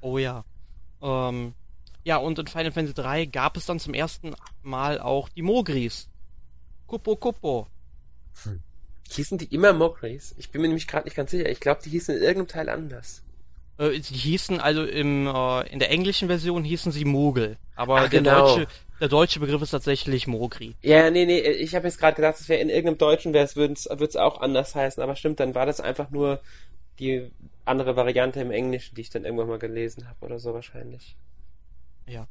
[0.00, 0.44] Oh ja.
[1.02, 1.54] Ähm,
[2.04, 6.08] ja, und in Final Fantasy 3 gab es dann zum ersten Mal auch die Mogris.
[6.86, 7.66] Kupo Kupo.
[9.10, 10.34] Hießen die immer Mokris?
[10.38, 11.48] Ich bin mir nämlich gerade nicht ganz sicher.
[11.48, 13.22] Ich glaube, die hießen in irgendeinem Teil anders.
[13.78, 17.56] Äh, die hießen also im, äh, in der englischen Version hießen sie Mogel.
[17.74, 18.56] Aber Ach, der, genau.
[18.56, 18.68] deutsche,
[19.00, 20.74] der deutsche Begriff ist tatsächlich Mogri.
[20.82, 23.56] Ja, nee, nee, ich habe jetzt gerade gedacht, es wäre in irgendeinem Deutschen wäre es
[23.56, 26.40] würde es auch anders heißen, aber stimmt, dann war das einfach nur
[26.98, 27.30] die
[27.64, 31.16] andere Variante im Englischen, die ich dann irgendwann mal gelesen habe oder so wahrscheinlich.
[32.06, 32.26] Ja.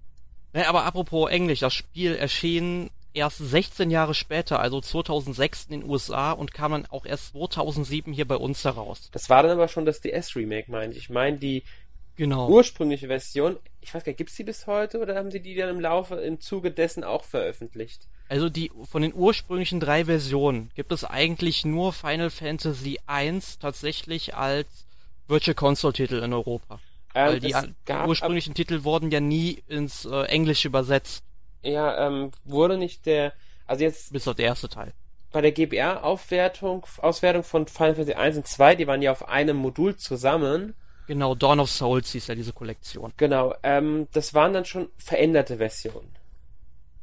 [0.53, 5.89] Naja, aber apropos Englisch, das Spiel erschien erst 16 Jahre später, also 2006 in den
[5.89, 9.09] USA und kam dann auch erst 2007 hier bei uns heraus.
[9.11, 10.97] Das war dann aber schon das DS-Remake, meine ich.
[10.99, 11.63] Ich meine, die
[12.17, 12.49] Genau.
[12.49, 15.69] ursprüngliche Version, ich weiß gar nicht, gibt's die bis heute oder haben sie die dann
[15.69, 18.07] im Laufe, im Zuge dessen auch veröffentlicht?
[18.29, 24.35] Also die von den ursprünglichen drei Versionen gibt es eigentlich nur Final Fantasy I tatsächlich
[24.35, 24.67] als
[25.27, 26.79] Virtual Console Titel in Europa.
[27.15, 31.23] Ähm, Weil die, es an- die ursprünglichen Titel wurden ja nie ins äh, Englische übersetzt,
[31.63, 33.31] Ja, ähm, wurde nicht der,
[33.65, 34.91] also jetzt bis auf der erste Teil.
[35.31, 39.57] bei der GBR-Aufwertung, Auswertung von Final Fantasy 1 und 2, die waren ja auf einem
[39.57, 40.73] Modul zusammen.
[41.07, 43.13] Genau, Dawn of Souls hieß ja diese Kollektion.
[43.17, 46.11] Genau, ähm, das waren dann schon veränderte Versionen.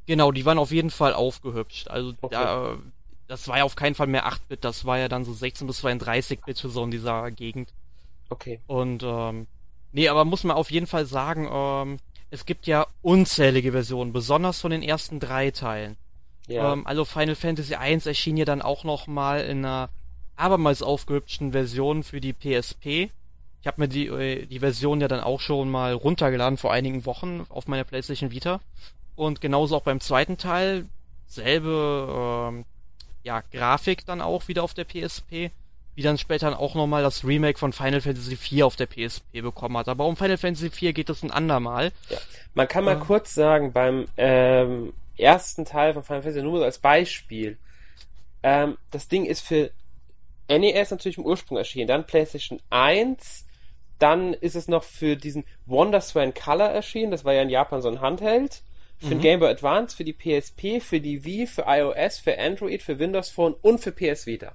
[0.07, 1.89] Genau, die waren auf jeden Fall aufgehübscht.
[1.89, 2.35] Also Okay.
[2.35, 2.77] da,
[3.27, 5.83] das war ja auf keinen Fall mehr 8-Bit, das war ja dann so 16 bis
[5.83, 7.71] 32-Bit für so in dieser Gegend.
[8.29, 8.61] Okay.
[8.67, 9.47] Und ähm,
[9.93, 11.99] nee, aber muss man auf jeden Fall sagen, ähm,
[12.31, 15.97] es gibt ja unzählige Versionen, besonders von den ersten drei Teilen.
[16.47, 16.73] Ja.
[16.73, 19.89] Ähm, also Final Fantasy I erschien ja dann auch noch mal in einer
[20.37, 23.11] abermals aufgehübschten Version für die PSP.
[23.65, 27.07] Ich habe mir die, äh, die Version ja dann auch schon mal runtergeladen vor einigen
[27.07, 28.61] Wochen auf meiner PlayStation Vita.
[29.17, 30.85] Und genauso auch beim zweiten Teil,
[31.29, 32.67] selbe ähm,
[33.23, 35.51] ja, Grafik dann auch wieder auf der PSP,
[35.95, 39.41] wie dann später dann auch nochmal das Remake von Final Fantasy IV auf der PSP
[39.41, 39.89] bekommen hat.
[39.89, 41.91] Aber um Final Fantasy IV geht es ein andermal.
[42.11, 42.19] Ja.
[42.53, 43.01] Man kann mal Ja.
[43.01, 47.57] kurz sagen, beim ähm, ersten Teil von Final Fantasy nur als Beispiel,
[48.43, 49.71] ähm, das Ding ist für
[50.49, 53.44] NES natürlich im Ursprung erschienen, dann PlayStation 1,
[54.05, 57.89] dann ist es noch für diesen WonderSwan Color erschienen, das war ja in Japan so
[57.89, 58.63] ein Handheld,
[58.99, 59.23] für den Mhm.
[59.23, 63.31] Game Boy Advance, für die PSP, für die Wii, für iOS, für Android, für Windows
[63.31, 64.53] Phone und für PS Vita.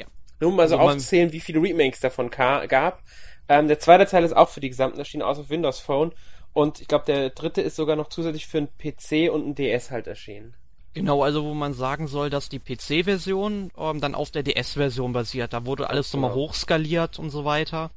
[0.00, 0.06] Ja.
[0.40, 3.02] Nur um mal so Also man- aufzuzählen, wie viele Remakes davon gab.
[3.48, 6.12] Ähm, der zweite Teil ist auch für die gesamten erschienen, außer für Windows Phone.
[6.52, 9.90] Und ich glaube, der dritte ist sogar noch zusätzlich für einen PC und einen DS
[9.90, 10.54] halt erschienen.
[10.94, 15.52] Genau, also wo man sagen soll, dass die PC-Version ähm, dann auf der DS-Version basiert.
[15.52, 16.42] Da wurde alles nochmal Genau.
[16.48, 17.90] hochskaliert und so weiter.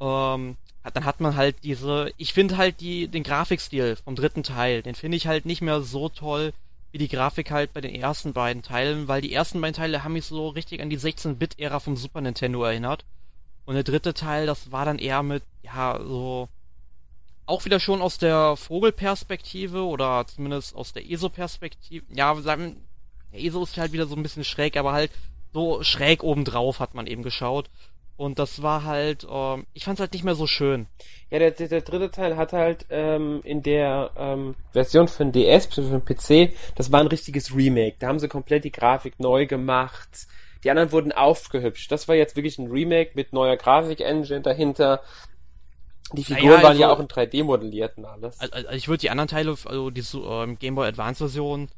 [0.00, 0.56] Ähm,
[0.94, 4.94] dann hat man halt diese, ich finde halt die, den Grafikstil vom dritten Teil, den
[4.94, 6.52] finde ich halt nicht mehr so toll
[6.92, 10.14] wie die Grafik halt bei den ersten beiden Teilen, weil die ersten beiden Teile haben
[10.14, 13.04] mich so richtig an die 16-Bit-Ära vom Super Nintendo erinnert.
[13.66, 16.48] Und der dritte Teil, das war dann eher mit, ja, so,
[17.44, 22.06] auch wieder schon aus der Vogelperspektive oder zumindest aus der ESO-Perspektive.
[22.14, 22.76] Ja, sagen,
[23.32, 25.10] der ESO ist halt wieder so ein bisschen schräg, aber halt
[25.52, 27.68] so schräg obendrauf hat man eben geschaut.
[28.16, 30.86] Und das war halt, ähm, ich fand's halt nicht mehr so schön.
[31.30, 35.32] Ja, der, der, der dritte Teil hat halt ähm, in der ähm, Version für den
[35.32, 37.96] DS, für den PC, das war ein richtiges Remake.
[37.98, 40.26] Da haben sie komplett die Grafik neu gemacht.
[40.64, 41.92] Die anderen wurden aufgehübscht.
[41.92, 45.02] Das war jetzt wirklich ein Remake mit neuer Grafik-Engine dahinter.
[46.12, 48.40] Die Figuren Naja, waren ja also- auch in 3D modelliert und alles.
[48.40, 51.68] Also, also ich würde die anderen Teile, also die ähm, Game Boy Advance Version,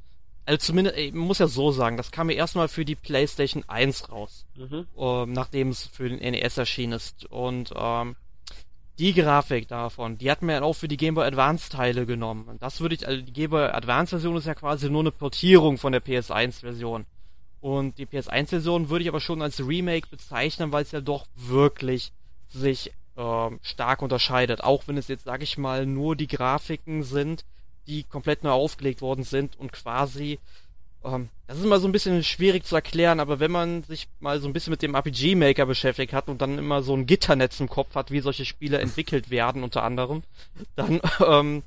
[0.48, 4.10] also zumindest, man muss ja so sagen, das kam ja erstmal für die PlayStation 1
[4.10, 4.86] raus, Mhm.
[4.96, 7.26] ähm, nachdem es für den NES erschienen ist.
[7.26, 8.16] Und ähm,
[8.98, 12.46] die Grafik davon, die hat man ja auch für die Game Boy Advance Teile genommen.
[12.48, 15.12] Und das würde ich, also die Game Boy Advance Version ist ja quasi nur eine
[15.12, 17.04] Portierung von der PS1 Version.
[17.60, 21.26] Und die PS1 Version würde ich aber schon als Remake bezeichnen, weil es ja doch
[21.36, 22.12] wirklich
[22.48, 24.64] sich ähm, stark unterscheidet.
[24.64, 27.44] Auch wenn es jetzt, sag ich mal, nur die Grafiken sind,
[27.88, 30.38] die komplett neu aufgelegt worden sind und quasi
[31.04, 34.40] ähm, das ist immer so ein bisschen schwierig zu erklären, aber wenn man sich mal
[34.40, 37.58] so ein bisschen mit dem RPG Maker beschäftigt hat und dann immer so ein Gitternetz
[37.60, 40.22] im Kopf hat, wie solche Spiele entwickelt werden, unter anderem,
[40.76, 41.62] dann ähm,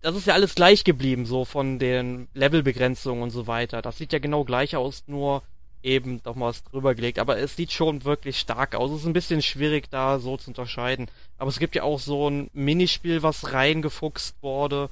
[0.00, 3.82] das ist ja alles gleich geblieben, so von den Levelbegrenzungen und so weiter.
[3.82, 5.42] Das sieht ja genau gleich aus, nur
[5.84, 7.20] eben noch mal was drüber gelegt.
[7.20, 8.90] Aber es sieht schon wirklich stark aus.
[8.90, 11.08] Es ist ein bisschen schwierig da so zu unterscheiden.
[11.38, 14.90] Aber es gibt ja auch so ein Minispiel, was reingefuchst wurde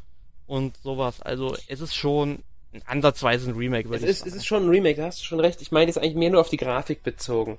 [0.51, 1.23] und sowas.
[1.23, 2.41] Also es ist schon
[2.87, 4.31] ansatzweise ein Remake, Es würde ich ist, sagen.
[4.31, 5.61] es ist schon ein Remake, da hast du schon recht.
[5.63, 7.59] Ich meine jetzt eigentlich mehr nur auf die Grafik bezogen.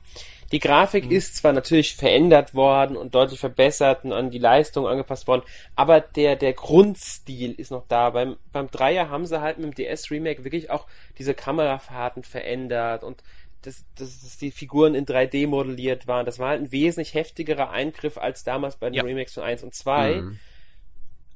[0.53, 1.11] Die Grafik Mhm.
[1.11, 5.43] ist zwar natürlich verändert worden und deutlich verbessert und an die Leistung angepasst worden,
[5.75, 8.09] aber der, der Grundstil ist noch da.
[8.11, 13.03] Beim, beim Dreier haben sie halt mit dem DS Remake wirklich auch diese Kamerafahrten verändert
[13.03, 13.21] und
[13.63, 16.25] dass, dass, dass die Figuren in 3D modelliert waren.
[16.25, 19.03] Das war halt ein wesentlich heftigerer Eingriff als damals bei den Ja.
[19.03, 20.15] Remakes von 1 und 2.
[20.21, 20.39] Mhm.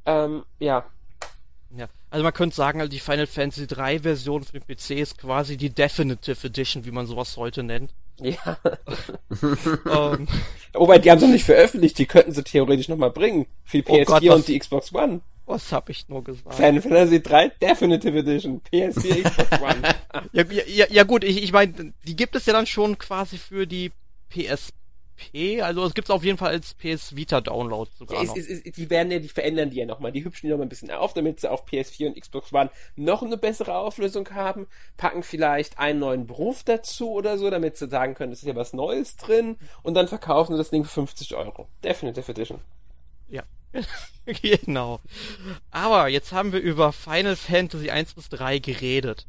[0.06, 0.86] Ähm, ja,
[1.78, 5.18] Ja, also man könnte sagen, also die Final Fantasy 3 Version für den PC ist
[5.18, 7.92] quasi die Definitive Edition, wie man sowas heute nennt.
[8.20, 8.58] ja.
[9.42, 10.28] ähm,
[10.74, 13.46] Wobei, die haben sie noch nicht veröffentlicht, die könnten sie theoretisch nochmal bringen.
[13.66, 15.22] Für die Oh PS4 Gott, was- und die Xbox One.
[15.46, 16.56] was hab ich nur gesagt?
[16.56, 18.62] Final Fantasy 3 Definitive Edition.
[18.72, 19.82] PS4, Xbox One.
[20.32, 23.68] Ja, ja, ja, gut, ich, ich meine, die gibt es ja dann schon quasi für
[23.68, 23.92] die
[25.16, 28.38] PSP, also es gibt es auf jeden Fall als PS Vita Download sogar es, noch.
[28.38, 30.12] es, es, die werden ja, die verändern die ja nochmal.
[30.12, 33.24] Die hübschen die nochmal ein bisschen auf, damit sie auf PS4 und Xbox One noch
[33.24, 34.68] eine bessere Auflösung haben.
[34.98, 38.56] Packen vielleicht einen neuen Beruf dazu oder so, damit sie sagen können, es ist ja
[38.56, 39.58] was Neues drin.
[39.84, 41.68] Und dann verkaufen sie das Ding für 50 Euro.
[41.84, 42.60] Definitive Edition.
[43.30, 43.44] Ja.
[44.42, 45.00] genau.
[45.72, 49.28] Aber jetzt haben wir über Final Fantasy 1 bis 3 geredet.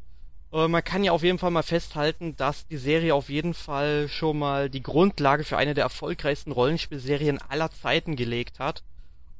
[0.57, 4.07] Äh, man kann ja auf jeden Fall mal festhalten, dass die Serie auf jeden Fall
[4.09, 8.83] schon mal die Grundlage für eine der erfolgreichsten Rollenspielserien aller Zeiten gelegt hat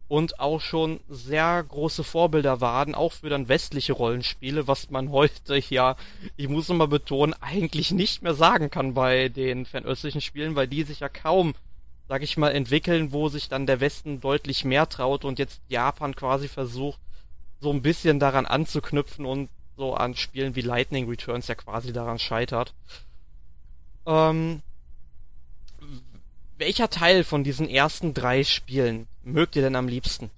[0.07, 5.57] und auch schon sehr große Vorbilder waren, auch für dann westliche Rollenspiele, was man heute
[5.69, 5.95] ja,
[6.35, 10.83] ich muss nochmal betonen, eigentlich nicht mehr sagen kann bei den fernöstlichen Spielen, weil die
[10.83, 11.55] sich ja kaum
[12.09, 16.15] sag ich mal, entwickeln, wo sich dann der Westen deutlich mehr traut und jetzt Japan
[16.15, 17.01] quasi versucht,
[17.59, 22.19] so ein bisschen daran anzuknüpfen und so an Spielen wie Lightning Returns ja quasi daran
[22.19, 22.73] scheitert.
[24.05, 24.61] Ähm,
[26.57, 30.31] welcher Teil von diesen ersten drei Spielen mögt ihr denn am liebsten?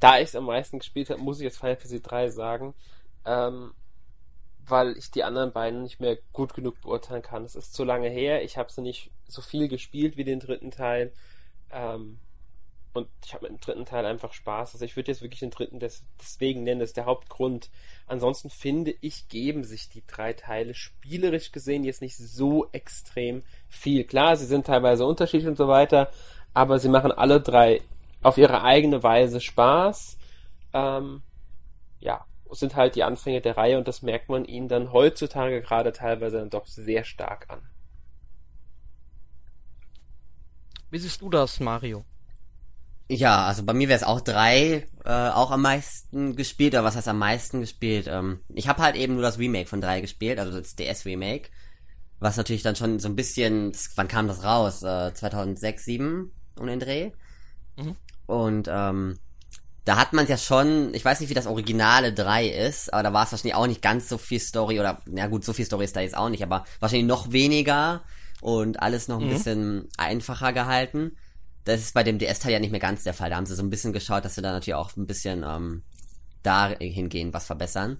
[0.00, 2.74] Da ich es am meisten gespielt habe, muss ich jetzt Final Fantasy 3 sagen.
[3.24, 3.72] Ähm,
[4.68, 7.44] weil ich die anderen beiden nicht mehr gut genug beurteilen kann.
[7.44, 8.42] Es ist zu lange her.
[8.42, 11.12] Ich habe sie nicht so viel gespielt wie den dritten Teil.
[11.70, 12.18] Ähm,
[12.96, 14.74] und ich habe mit dem dritten Teil einfach Spaß.
[14.74, 17.70] Also ich würde jetzt wirklich den dritten des, deswegen nennen, das ist der Hauptgrund.
[18.06, 24.04] Ansonsten finde ich, geben sich die drei Teile spielerisch gesehen jetzt nicht so extrem viel.
[24.04, 26.10] Klar, sie sind teilweise unterschiedlich und so weiter,
[26.54, 27.82] aber sie machen alle drei
[28.22, 30.18] auf ihre eigene Weise Spaß.
[30.72, 31.22] Ähm,
[32.00, 35.92] ja, sind halt die Anfänge der Reihe und das merkt man ihnen dann heutzutage gerade
[35.92, 37.68] teilweise dann doch sehr stark an.
[40.90, 42.04] Wie siehst du das, Mario?
[43.08, 46.96] Ja, also bei mir wäre es auch drei, äh, auch am meisten gespielt, oder was
[46.96, 48.06] heißt am meisten gespielt?
[48.08, 51.50] Ähm, ich habe halt eben nur das Remake von drei gespielt, also das DS-Remake,
[52.18, 54.82] was natürlich dann schon so ein bisschen, wann kam das raus?
[54.82, 57.12] Äh, 2006, 2007 um den Dreh.
[57.76, 57.94] Mhm.
[58.26, 59.18] Und ähm,
[59.84, 63.12] da hat man ja schon, ich weiß nicht, wie das originale 3 ist, aber da
[63.12, 65.84] war es wahrscheinlich auch nicht ganz so viel Story, oder, na gut, so viel Story
[65.84, 68.02] ist da jetzt auch nicht, aber wahrscheinlich noch weniger
[68.40, 69.30] und alles noch ein Mhm.
[69.30, 71.12] bisschen einfacher gehalten.
[71.66, 73.28] Das ist bei dem DS-Teil ja nicht mehr ganz der Fall.
[73.28, 75.82] Da haben sie so ein bisschen geschaut, dass sie da natürlich auch ein bisschen ähm,
[76.44, 77.98] da hingehen, was verbessern.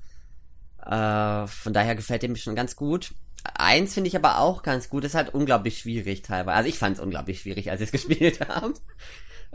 [0.84, 3.12] Äh, von daher gefällt dem schon ganz gut.
[3.54, 6.56] Eins finde ich aber auch ganz gut, ist halt unglaublich schwierig teilweise.
[6.56, 8.74] Also ich fand es unglaublich schwierig, als ich es gespielt habe.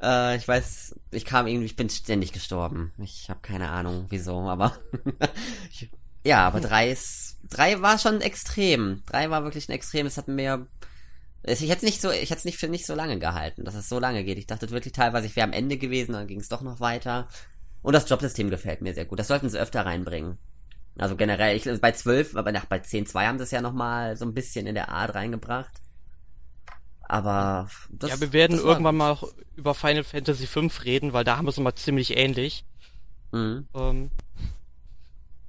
[0.02, 2.92] Äh, ich weiß, ich kam irgendwie, ich bin ständig gestorben.
[2.98, 4.78] Ich habe keine Ahnung, wieso, aber
[6.26, 9.04] ja, aber drei ist, drei war schon extrem.
[9.06, 10.06] Drei war wirklich ein extrem.
[10.06, 10.68] Es hat mir,
[11.44, 13.90] ich hätte nicht so, ich hätte es nicht für nicht so lange gehalten, dass es
[13.90, 14.38] so lange geht.
[14.38, 17.28] Ich dachte wirklich teilweise, ich wäre am Ende gewesen, dann ging es doch noch weiter.
[17.82, 19.20] Und das Jobsystem gefällt mir sehr gut.
[19.20, 20.38] Das sollten sie öfter reinbringen.
[20.98, 24.26] Also generell, ich, bei 12, aber nach, bei 10.2 haben sie es ja nochmal so
[24.26, 25.72] ein bisschen in der Art reingebracht.
[27.02, 29.24] Aber das, Ja, wir werden irgendwann mal auch
[29.56, 32.66] über Final Fantasy V reden, weil da haben wir es mal ziemlich ähnlich.
[33.32, 33.68] Mhm.
[33.74, 34.12] Ähm,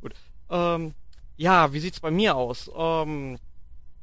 [0.00, 0.14] gut.
[0.50, 0.94] Ähm,
[1.36, 2.70] ja, wie sieht's bei mir aus?
[2.74, 3.38] Ähm,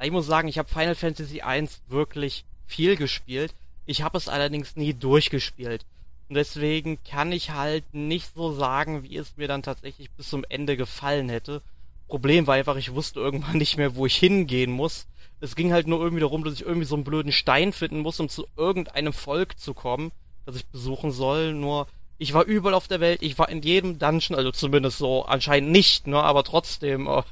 [0.01, 3.53] ich muss sagen, ich habe Final Fantasy I wirklich viel gespielt.
[3.85, 5.85] Ich habe es allerdings nie durchgespielt.
[6.29, 10.45] Und deswegen kann ich halt nicht so sagen, wie es mir dann tatsächlich bis zum
[10.47, 11.63] Ende gefallen hätte.
[12.07, 15.07] Problem war einfach, ich wusste irgendwann nicht mehr, wo ich hingehen muss.
[15.41, 18.19] Es ging halt nur irgendwie darum, dass ich irgendwie so einen blöden Stein finden muss,
[18.19, 20.11] um zu irgendeinem Volk zu kommen,
[20.45, 21.53] das ich besuchen soll.
[21.53, 21.87] Nur
[22.21, 25.71] ich war überall auf der Welt, ich war in jedem Dungeon, also zumindest so anscheinend
[25.71, 27.23] nicht, ne, aber trotzdem äh,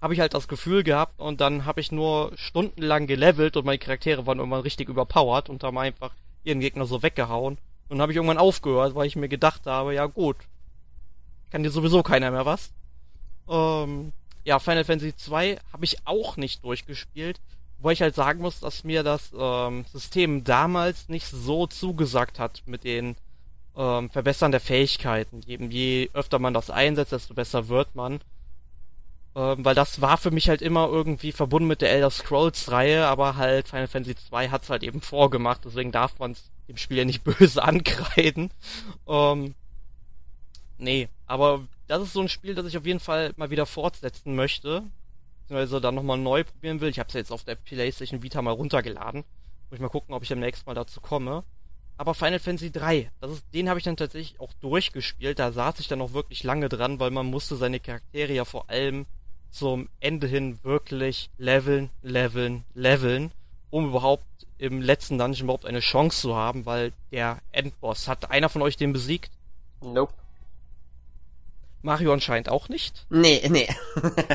[0.00, 3.78] habe ich halt das Gefühl gehabt und dann habe ich nur stundenlang gelevelt und meine
[3.78, 6.12] Charaktere waren irgendwann richtig überpowered und haben einfach
[6.44, 7.58] ihren Gegner so weggehauen.
[7.88, 10.36] Und habe ich irgendwann aufgehört, weil ich mir gedacht habe, ja gut,
[11.50, 12.72] kann dir sowieso keiner mehr was.
[13.50, 14.12] Ähm,
[14.44, 17.38] ja, Final Fantasy 2 habe ich auch nicht durchgespielt,
[17.80, 22.62] wo ich halt sagen muss, dass mir das ähm, System damals nicht so zugesagt hat
[22.64, 23.14] mit den
[23.76, 25.40] ähm, Verbessern der Fähigkeiten.
[25.46, 28.20] Je, je öfter man das einsetzt, desto besser wird man.
[29.34, 33.06] Ähm, weil das war für mich halt immer irgendwie verbunden mit der Elder Scrolls Reihe,
[33.06, 36.36] aber halt Final Fantasy 2 hat's halt eben vorgemacht, deswegen darf man
[36.68, 38.50] dem Spiel ja nicht böse ankreiden.
[39.08, 39.54] Ähm,
[40.78, 44.34] nee, aber das ist so ein Spiel, das ich auf jeden Fall mal wieder fortsetzen
[44.34, 44.82] möchte.
[45.42, 46.88] Beziehungsweise dann nochmal neu probieren will.
[46.88, 49.24] Ich habe es ja jetzt auf der PlayStation Vita mal runtergeladen.
[49.70, 51.42] Muss ich mal gucken, ob ich demnächst mal dazu komme.
[52.02, 55.38] Aber Final Fantasy 3, das ist, den habe ich dann tatsächlich auch durchgespielt.
[55.38, 58.68] Da saß ich dann auch wirklich lange dran, weil man musste seine Charaktere ja vor
[58.68, 59.06] allem
[59.52, 63.30] zum Ende hin wirklich leveln, leveln, leveln,
[63.70, 64.24] um überhaupt
[64.58, 68.76] im letzten Dungeon überhaupt eine Chance zu haben, weil der Endboss, hat einer von euch
[68.76, 69.30] den besiegt?
[69.80, 70.12] Nope.
[71.82, 73.06] Mario anscheinend auch nicht.
[73.10, 73.68] Nee, nee.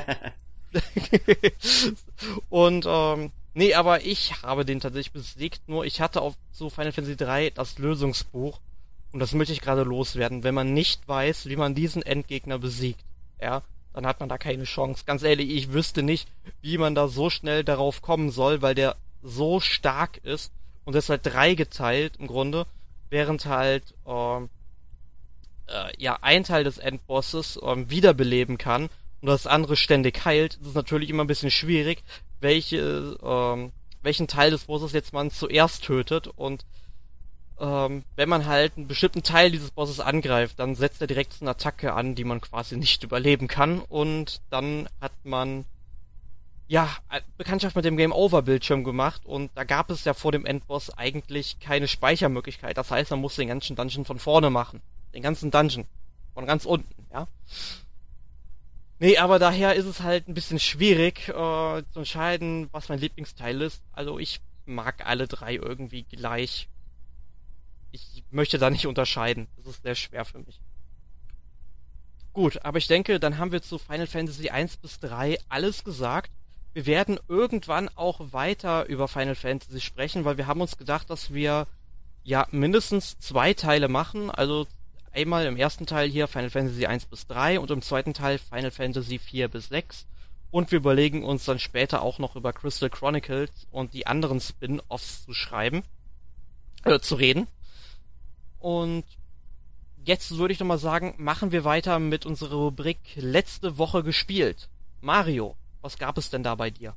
[2.50, 6.92] und ähm, nee, aber ich habe den tatsächlich besiegt, nur ich hatte auf so Final
[6.92, 8.60] Fantasy 3 das Lösungsbuch
[9.12, 10.44] und das möchte ich gerade loswerden.
[10.44, 13.04] Wenn man nicht weiß, wie man diesen Endgegner besiegt,
[13.42, 15.04] ja, dann hat man da keine Chance.
[15.06, 16.30] Ganz ehrlich, ich wüsste nicht,
[16.62, 20.54] wie man da so schnell darauf kommen soll, weil der so stark ist
[20.86, 22.68] und das ist halt drei geteilt im Grunde,
[23.10, 24.50] während halt ähm,
[25.68, 28.90] äh, ja ein Teil des Endbosses ähm, wiederbeleben kann
[29.22, 32.04] und das andere ständig heilt, ist es natürlich immer ein bisschen schwierig,
[32.40, 33.72] welche ähm,
[34.02, 36.66] welchen Teil des Bosses jetzt man zuerst tötet und
[37.60, 41.52] ähm, wenn man halt einen bestimmten Teil dieses Bosses angreift, dann setzt er direkt eine
[41.52, 45.66] Attacke an, die man quasi nicht überleben kann und dann hat man
[46.68, 46.90] ja,
[47.38, 50.90] Bekanntschaft mit dem Game Over Bildschirm gemacht und da gab es ja vor dem Endboss
[50.98, 52.78] eigentlich keine Speichermöglichkeit.
[52.78, 54.82] Das heißt, man musste den ganzen Dungeon von vorne machen.
[55.14, 55.86] Den ganzen Dungeon.
[56.34, 57.28] Von ganz unten, ja.
[59.00, 63.62] Nee, aber daher ist es halt ein bisschen schwierig äh, zu entscheiden, was mein Lieblingsteil
[63.62, 63.84] ist.
[63.92, 66.68] Also ich mag alle drei irgendwie gleich.
[67.92, 69.48] Ich möchte da nicht unterscheiden.
[69.58, 70.60] Das ist sehr schwer für mich.
[72.34, 76.32] Gut, aber ich denke, dann haben wir zu Final Fantasy 1 bis 3 alles gesagt.
[76.74, 81.34] Wir werden irgendwann auch weiter über Final Fantasy sprechen, weil wir haben uns gedacht, dass
[81.34, 81.66] wir
[82.24, 84.30] ja mindestens zwei Teile machen.
[84.30, 84.68] Also
[85.18, 88.72] einmal im ersten Teil hier Final Fantasy 1 bis 3 und im zweiten Teil Final
[88.72, 90.06] Fantasy 4 bis 6.
[90.52, 95.26] Und wir überlegen uns dann später auch noch über Crystal Chronicles und die anderen Spin-offs
[95.26, 95.84] zu schreiben,
[96.86, 97.48] äh, zu reden.
[98.60, 99.04] Und
[100.06, 104.70] jetzt würde ich noch mal sagen, machen wir weiter mit unserer Rubrik letzte Woche gespielt.
[105.02, 106.96] Mario, was gab es denn da bei dir?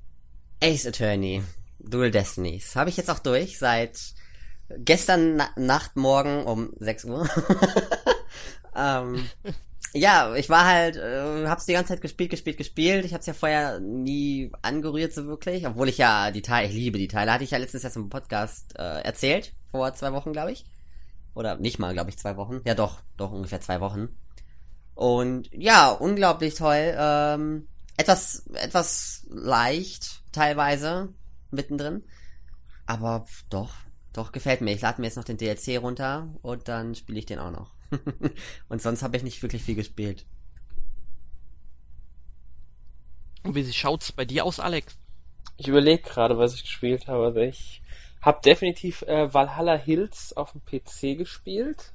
[0.62, 1.42] Ace Attorney,
[1.78, 2.76] Dual Destinies.
[2.76, 4.14] Habe ich jetzt auch durch seit
[4.78, 7.28] gestern Na Nacht, morgen um 6 Uhr.
[8.76, 9.28] ähm,
[9.92, 13.04] ja, ich war halt, äh, hab's die ganze Zeit gespielt, gespielt, gespielt.
[13.04, 16.98] Ich hab's ja vorher nie angerührt so wirklich, obwohl ich ja die Teile, ich liebe
[16.98, 20.52] die Teile, hatte ich ja letztens erst im Podcast äh, erzählt, vor zwei Wochen, glaube
[20.52, 20.64] ich.
[21.35, 22.61] Oder nicht mal, glaube ich, zwei Wochen.
[22.64, 24.09] Ja doch, doch ungefähr zwei Wochen.
[24.94, 26.94] Und ja, unglaublich toll.
[26.96, 31.09] Ähm, etwas, etwas leicht, teilweise,
[31.51, 32.03] mittendrin.
[32.86, 33.72] Aber doch,
[34.12, 34.72] doch, gefällt mir.
[34.72, 37.70] Ich lade mir jetzt noch den DLC runter und dann spiele ich den auch noch.
[38.68, 40.26] und sonst habe ich nicht wirklich viel gespielt.
[43.42, 44.96] Und wie schaut's bei dir aus, Alex?
[45.56, 47.26] Ich überlege gerade, was ich gespielt habe.
[47.26, 47.82] Also ich
[48.22, 51.92] habe definitiv äh, Valhalla Hills auf dem PC gespielt.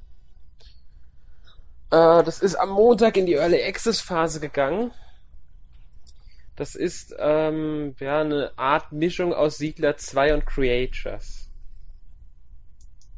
[1.90, 4.90] Äh, das ist am Montag in die Early Access Phase gegangen.
[6.56, 11.45] Das ist ähm, ja eine Art Mischung aus Siedler 2 und Creatures.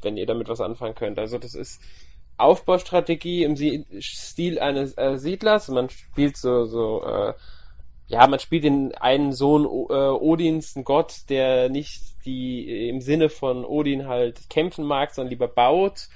[0.01, 1.19] Wenn ihr damit was anfangen könnt.
[1.19, 1.81] Also das ist
[2.37, 3.55] Aufbaustrategie im
[4.01, 5.67] Stil eines äh, Siedlers.
[5.67, 7.33] Man spielt so, so äh,
[8.07, 13.29] ja, man spielt den einen Sohn äh, Odins, einen Gott, der nicht die im Sinne
[13.29, 16.09] von Odin halt kämpfen mag, sondern lieber baut.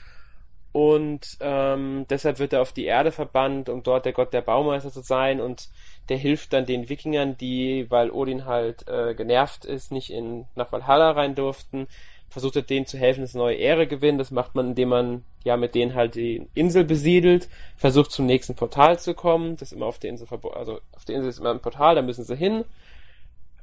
[0.72, 4.92] Und ähm, deshalb wird er auf die Erde verbannt, um dort der Gott der Baumeister
[4.92, 5.40] zu sein.
[5.40, 5.70] Und
[6.10, 10.72] der hilft dann den Wikingern, die, weil Odin halt äh, genervt ist, nicht in nach
[10.72, 11.88] Valhalla rein durften,
[12.34, 14.18] versucht er denen zu helfen, dass neue Ehre gewinnen.
[14.18, 18.56] Das macht man, indem man ja mit denen halt die Insel besiedelt, versucht zum nächsten
[18.56, 19.52] Portal zu kommen.
[19.52, 21.94] Das ist immer auf der Insel verbo also auf der Insel ist immer ein Portal,
[21.94, 22.66] da müssen sie hin.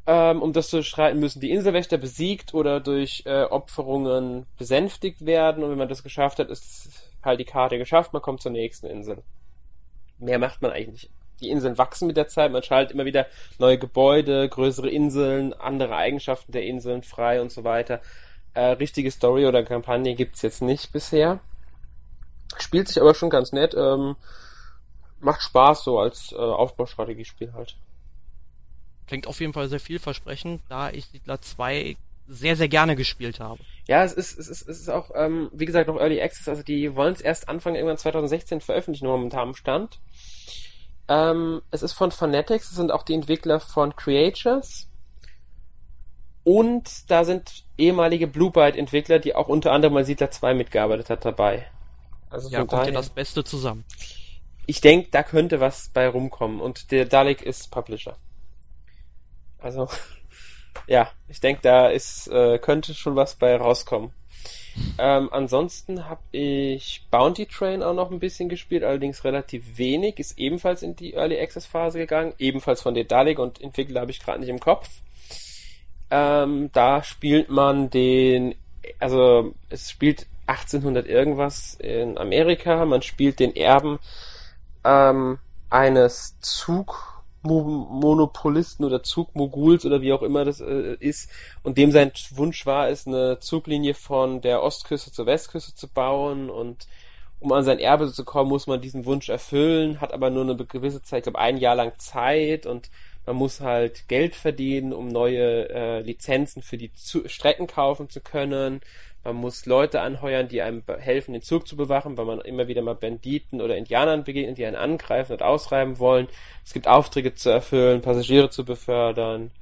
[0.06, 5.64] Ähm, um das zu streiten, müssen die Inselwächter besiegt oder durch äh, Opferungen besänftigt werden.
[5.64, 8.86] Und wenn man das geschafft hat, ist halt die Karte geschafft, man kommt zur nächsten
[8.86, 9.18] Insel.
[10.18, 11.10] Mehr macht man eigentlich nicht.
[11.40, 13.26] Die Inseln wachsen mit der Zeit, man schaltet immer wieder
[13.58, 18.00] neue Gebäude, größere Inseln, andere Eigenschaften der Inseln frei und so weiter.
[18.54, 21.40] Äh, richtige Story oder Kampagne gibt's jetzt nicht bisher.
[22.58, 23.74] Spielt sich aber schon ganz nett.
[23.74, 24.16] Ähm,
[25.20, 27.76] macht Spaß so als äh, Aufbaustrategiespiel halt.
[29.06, 31.96] Klingt auf jeden Fall sehr vielversprechend, da ich Siedler 2
[32.28, 33.60] sehr, sehr gerne gespielt habe.
[33.88, 36.62] Ja, es ist, es ist, es ist auch, ähm, wie gesagt, noch Early Access, also
[36.62, 39.98] die wollen es erst Anfang irgendwann 2016 veröffentlichen, momentan am Stand.
[41.08, 44.86] Ähm, es ist von Fanatics, das sind auch die Entwickler von Creatures.
[46.52, 51.08] Und da sind ehemalige Blue Byte Entwickler, die auch unter anderem mal Siedler 2 mitgearbeitet
[51.08, 51.68] hat dabei.
[52.28, 53.84] Also ja, kommt ja das Beste zusammen.
[54.66, 58.16] Ich denke, da könnte was bei rumkommen und der Dalek ist Publisher.
[59.60, 59.88] Also,
[60.88, 64.10] ja, ich denke, da ist, äh, könnte schon was bei rauskommen.
[64.98, 70.36] Ähm, ansonsten habe ich Bounty Train auch noch ein bisschen gespielt, allerdings relativ wenig, ist
[70.36, 74.18] ebenfalls in die Early Access Phase gegangen, ebenfalls von der Dalek und Entwickler habe ich
[74.18, 74.88] gerade nicht im Kopf.
[76.10, 78.54] Ähm, da spielt man den,
[78.98, 82.84] also es spielt 1800 irgendwas in Amerika.
[82.84, 84.00] Man spielt den Erben
[84.84, 85.38] ähm,
[85.70, 91.30] eines Zugmonopolisten oder Zugmoguls oder wie auch immer das äh, ist
[91.62, 96.50] und dem sein Wunsch war, es eine Zuglinie von der Ostküste zur Westküste zu bauen
[96.50, 96.88] und
[97.38, 100.56] um an sein Erbe zu kommen, muss man diesen Wunsch erfüllen, hat aber nur eine
[100.56, 102.90] gewisse Zeit, ich glaube ein Jahr lang Zeit und
[103.30, 108.20] man muss halt Geld verdienen, um neue äh, Lizenzen für die zu Strecken kaufen zu
[108.20, 108.80] können.
[109.22, 112.82] Man muss Leute anheuern, die einem helfen, den Zug zu bewachen, weil man immer wieder
[112.82, 116.26] mal Banditen oder Indianern begegnet, die einen angreifen und ausreiben wollen.
[116.64, 119.52] Es gibt Aufträge zu erfüllen, Passagiere zu befördern.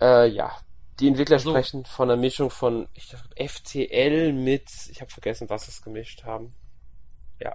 [0.00, 0.50] Äh, ja,
[0.98, 5.48] die Entwickler also, sprechen von einer Mischung von ich glaub, FTL mit, ich habe vergessen,
[5.48, 6.52] was es gemischt haben.
[7.40, 7.54] Ja.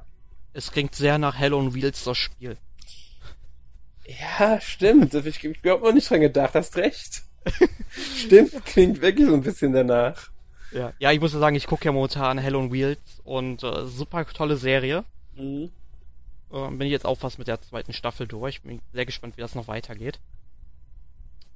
[0.53, 2.55] Es klingt sehr nach Hell on Wheels das Spiel.
[4.05, 5.13] Ja, stimmt.
[5.13, 6.53] Ich, ich überhaupt noch nicht dran gedacht.
[6.55, 7.23] Hast recht.
[8.15, 10.29] stimmt, klingt wirklich so ein bisschen danach.
[10.71, 13.85] Ja, ja ich muss ja sagen, ich gucke ja momentan Hell on Wheels und äh,
[13.85, 15.03] super tolle Serie.
[15.35, 15.71] Mhm.
[16.51, 18.61] Äh, bin ich jetzt auch fast mit der zweiten Staffel durch.
[18.61, 20.19] Bin sehr gespannt, wie das noch weitergeht.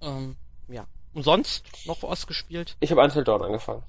[0.01, 0.35] Ähm,
[0.67, 0.85] ja.
[1.13, 2.75] Und sonst noch was gespielt?
[2.79, 3.83] Ich habe Until Dawn angefangen.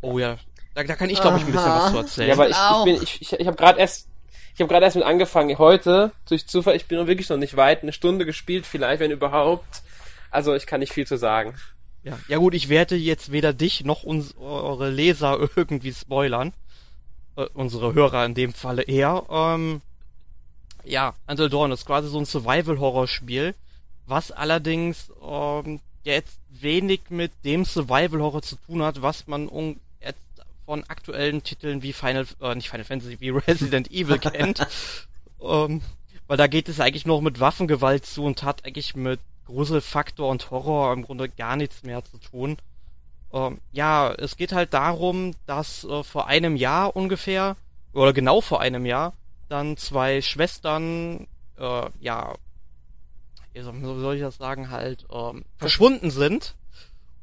[0.00, 0.38] Oh ja,
[0.74, 2.28] da, da kann ich glaube ich ein bisschen was zu erzählen.
[2.28, 4.08] Ja, aber ich, ich bin, ich, ich, ich habe gerade erst
[4.56, 5.58] ich habe gerade erst mit angefangen.
[5.58, 9.10] Heute, durch Zufall, ich bin noch wirklich noch nicht weit, eine Stunde gespielt vielleicht, wenn
[9.10, 9.82] überhaupt.
[10.30, 11.54] Also ich kann nicht viel zu sagen.
[12.04, 16.54] Ja, ja gut, ich werde jetzt weder dich noch unsere Leser irgendwie spoilern.
[17.36, 19.24] Äh, unsere Hörer in dem Falle eher.
[19.28, 19.82] Ähm,
[20.84, 23.54] ja, Until Dawn ist quasi so ein Survival-Horror-Spiel,
[24.06, 29.48] was allerdings ähm, jetzt wenig mit dem Survival-Horror zu tun hat, was man
[30.66, 34.66] von aktuellen Titeln wie Final, äh, nicht Final Fantasy, wie Resident Evil kennt.
[35.40, 35.80] ähm,
[36.26, 40.50] weil da geht es eigentlich noch mit Waffengewalt zu und hat eigentlich mit Gruselfaktor und
[40.50, 42.56] Horror im Grunde gar nichts mehr zu tun.
[43.32, 47.56] Ähm, ja, es geht halt darum, dass äh, vor einem Jahr ungefähr,
[47.92, 49.12] oder genau vor einem Jahr,
[49.48, 52.34] dann zwei Schwestern, äh, ja,
[53.54, 56.54] wie soll ich das sagen, halt, ähm, verschwunden sind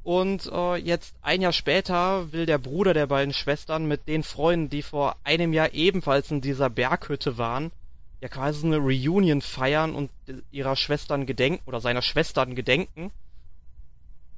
[0.04, 4.70] und äh, jetzt ein Jahr später will der Bruder der beiden Schwestern mit den Freunden,
[4.70, 7.72] die vor einem Jahr ebenfalls in dieser Berghütte waren,
[8.22, 10.10] ja quasi eine Reunion feiern und
[10.51, 13.12] ihrer Schwestern gedenken oder seiner Schwestern gedenken.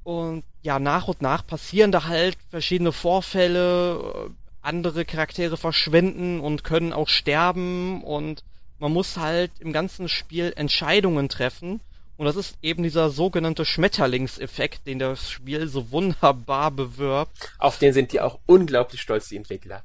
[0.04, 4.30] Und ja, nach und nach passieren da halt verschiedene Vorfälle,
[4.62, 8.44] andere Charaktere verschwinden und können auch sterben und
[8.78, 11.80] man muss halt im ganzen Spiel Entscheidungen treffen
[12.16, 17.54] und das ist eben dieser sogenannte Schmetterlingseffekt, den das Spiel so wunderbar bewirbt.
[17.58, 19.82] Auf den sind die auch unglaublich stolz, die Entwickler.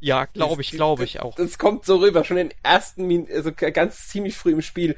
[0.00, 1.34] Ja, glaube ich, glaube ich auch.
[1.36, 4.96] Das kommt so rüber, schon in den ersten, Min also ganz ziemlich früh im Spiel,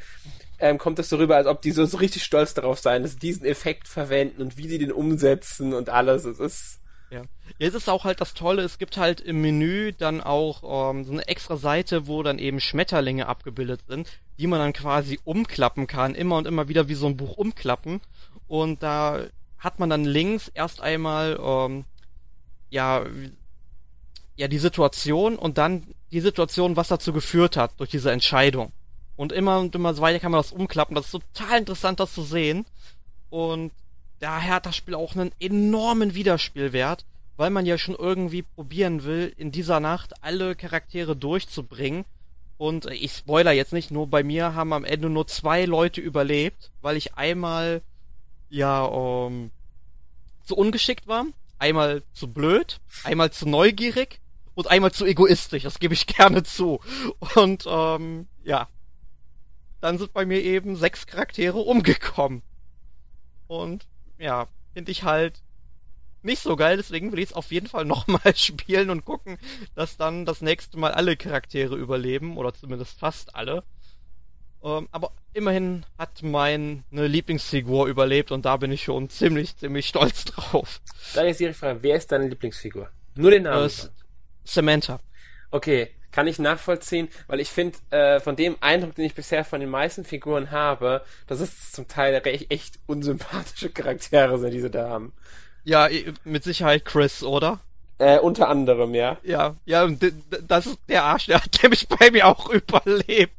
[0.60, 3.12] ähm, kommt das so rüber, als ob die so, so richtig stolz darauf seien, dass
[3.12, 6.24] sie diesen Effekt verwenden und wie die den umsetzen und alles.
[6.24, 6.78] Es ist.
[7.12, 7.24] Ja.
[7.58, 11.12] Jetzt ist auch halt das Tolle, es gibt halt im Menü dann auch ähm, so
[11.12, 14.08] eine extra Seite, wo dann eben Schmetterlinge abgebildet sind,
[14.38, 18.00] die man dann quasi umklappen kann, immer und immer wieder wie so ein Buch umklappen.
[18.48, 19.26] Und da
[19.58, 21.84] hat man dann links erst einmal ähm,
[22.70, 23.04] ja
[24.36, 28.72] ja die Situation und dann die Situation, was dazu geführt hat durch diese Entscheidung.
[29.16, 30.94] Und immer und immer so weiter kann man das umklappen.
[30.94, 32.64] Das ist total interessant, das zu sehen.
[33.28, 33.72] Und
[34.22, 37.04] daher hat das Spiel auch einen enormen Wiederspielwert,
[37.36, 42.04] weil man ja schon irgendwie probieren will, in dieser Nacht alle Charaktere durchzubringen.
[42.56, 46.70] Und ich spoiler jetzt nicht, nur bei mir haben am Ende nur zwei Leute überlebt,
[46.80, 47.82] weil ich einmal
[48.48, 49.50] ja ähm,
[50.44, 51.26] zu ungeschickt war,
[51.58, 54.20] einmal zu blöd, einmal zu neugierig
[54.54, 56.78] und einmal zu egoistisch, das gebe ich gerne zu.
[57.34, 58.68] Und ähm, ja,
[59.80, 62.42] dann sind bei mir eben sechs Charaktere umgekommen.
[63.48, 63.86] Und
[64.22, 65.42] ja, finde ich halt
[66.22, 69.38] nicht so geil, deswegen will ich es auf jeden Fall nochmal spielen und gucken,
[69.74, 73.64] dass dann das nächste Mal alle Charaktere überleben, oder zumindest fast alle.
[74.62, 80.24] Ähm, aber immerhin hat meine Lieblingsfigur überlebt und da bin ich schon ziemlich, ziemlich stolz
[80.26, 80.80] drauf.
[81.14, 82.88] Dann ist die Frage, wer ist deine Lieblingsfigur?
[83.16, 83.66] Nur den Namen.
[83.66, 83.70] Äh,
[84.44, 85.00] Samantha.
[85.50, 89.60] Okay, kann ich nachvollziehen, weil ich finde, äh, von dem Eindruck, den ich bisher von
[89.60, 94.88] den meisten Figuren habe, dass es zum Teil echt, echt unsympathische Charaktere sind, diese da
[94.88, 95.12] haben.
[95.64, 95.88] Ja,
[96.24, 97.60] mit Sicherheit Chris, oder?
[97.98, 99.18] Äh, unter anderem, ja.
[99.22, 99.88] Ja, ja,
[100.48, 103.32] das ist der Arsch, der hat nämlich bei mir auch überlebt.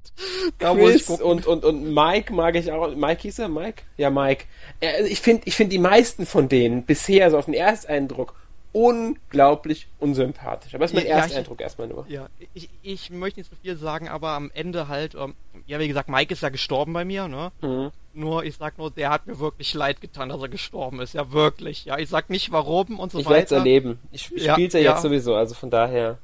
[0.59, 2.95] Da Chris und, und, und Mike mag ich auch.
[2.95, 3.49] Mike hieß er?
[3.49, 3.82] Mike?
[3.97, 4.45] Ja, Mike.
[4.80, 8.36] Äh, ich finde ich find die meisten von denen bisher, so auf den Ersteindruck,
[8.74, 10.74] unglaublich unsympathisch.
[10.74, 12.05] Aber das ist mein ja, erster Eindruck erstmal nur.
[12.09, 15.36] Ja, ich, ich möchte nicht so viel sagen, aber am Ende halt, ähm,
[15.67, 17.51] ja, wie gesagt, Mike ist ja gestorben bei mir, ne?
[17.61, 17.91] Mhm.
[18.15, 21.13] Nur, ich sag nur, der hat mir wirklich leid getan, dass er gestorben ist.
[21.13, 21.86] Ja, wirklich.
[21.86, 23.36] Ja, ich sag nicht warum und so ich weiter.
[23.36, 23.99] Ich werde es erleben.
[24.11, 26.17] Ich ja, spiel's ja, ja jetzt sowieso, also von daher.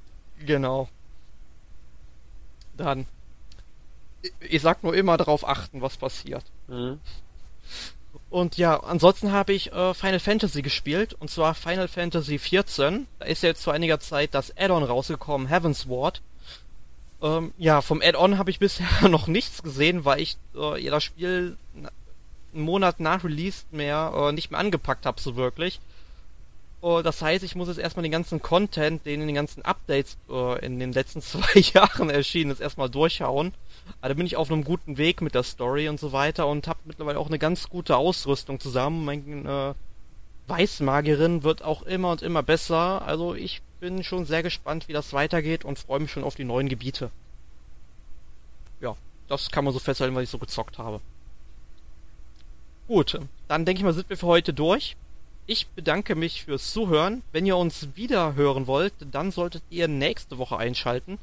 [0.45, 0.89] Genau.
[2.76, 3.06] Dann.
[4.39, 6.43] Ich sag nur immer darauf achten, was passiert.
[6.68, 7.00] Mhm.
[8.30, 13.08] Und ja, ansonsten habe ich äh, Final Fantasy gespielt, und zwar Final Fantasy 14.
[13.18, 16.22] Da ist ja jetzt vor einiger Zeit das Add-on rausgekommen, Heaven's Ward.
[17.22, 21.04] Ähm, ja, vom Add-on habe ich bisher noch nichts gesehen, weil ich äh, ja das
[21.04, 21.58] Spiel
[22.54, 25.80] einen Monat nach Release mehr äh, nicht mehr angepackt habe, so wirklich.
[26.82, 30.18] Uh, das heißt, ich muss jetzt erstmal den ganzen Content, den in den ganzen Updates
[30.30, 33.54] uh, in den letzten zwei Jahren erschienen ist, erstmal durchhauen.
[34.00, 36.68] Aber da bin ich auf einem guten Weg mit der Story und so weiter und
[36.68, 39.04] habe mittlerweile auch eine ganz gute Ausrüstung zusammen.
[39.04, 43.02] Meine äh, Weißmagierin wird auch immer und immer besser.
[43.02, 46.46] Also ich bin schon sehr gespannt, wie das weitergeht und freue mich schon auf die
[46.46, 47.12] neuen Gebiete.
[48.80, 48.96] Ja,
[49.28, 51.02] das kann man so festhalten, weil ich so gezockt habe.
[52.88, 54.96] Gut, dann denke ich mal, sind wir für heute durch.
[55.50, 57.24] Ich bedanke mich fürs Zuhören.
[57.32, 61.18] Wenn ihr uns wieder hören wollt, dann solltet ihr nächste Woche einschalten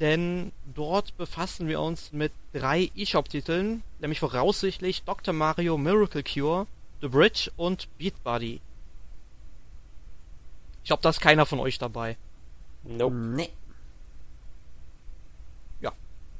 [0.00, 5.32] denn dort befassen wir uns mit drei eShop-Titeln, nämlich voraussichtlich Dr.
[5.32, 6.66] Mario Miracle Cure,
[7.00, 8.60] The Bridge und Beat Buddy.
[10.82, 12.16] Ich glaube, da ist keiner von euch dabei.
[12.84, 13.14] Nope.
[13.14, 13.50] Nee.
[15.80, 15.92] Ja.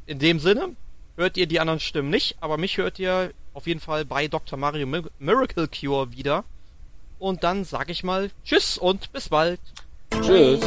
[0.05, 0.77] In dem Sinne
[1.17, 4.59] hört ihr die anderen Stimmen nicht, aber mich hört ihr auf jeden Fall bei Dr.
[4.59, 4.87] Mario
[5.19, 6.45] Miracle Cure wieder.
[7.19, 9.61] Und dann sag ich mal Tschüss und bis bald.
[10.23, 10.61] Tschüss.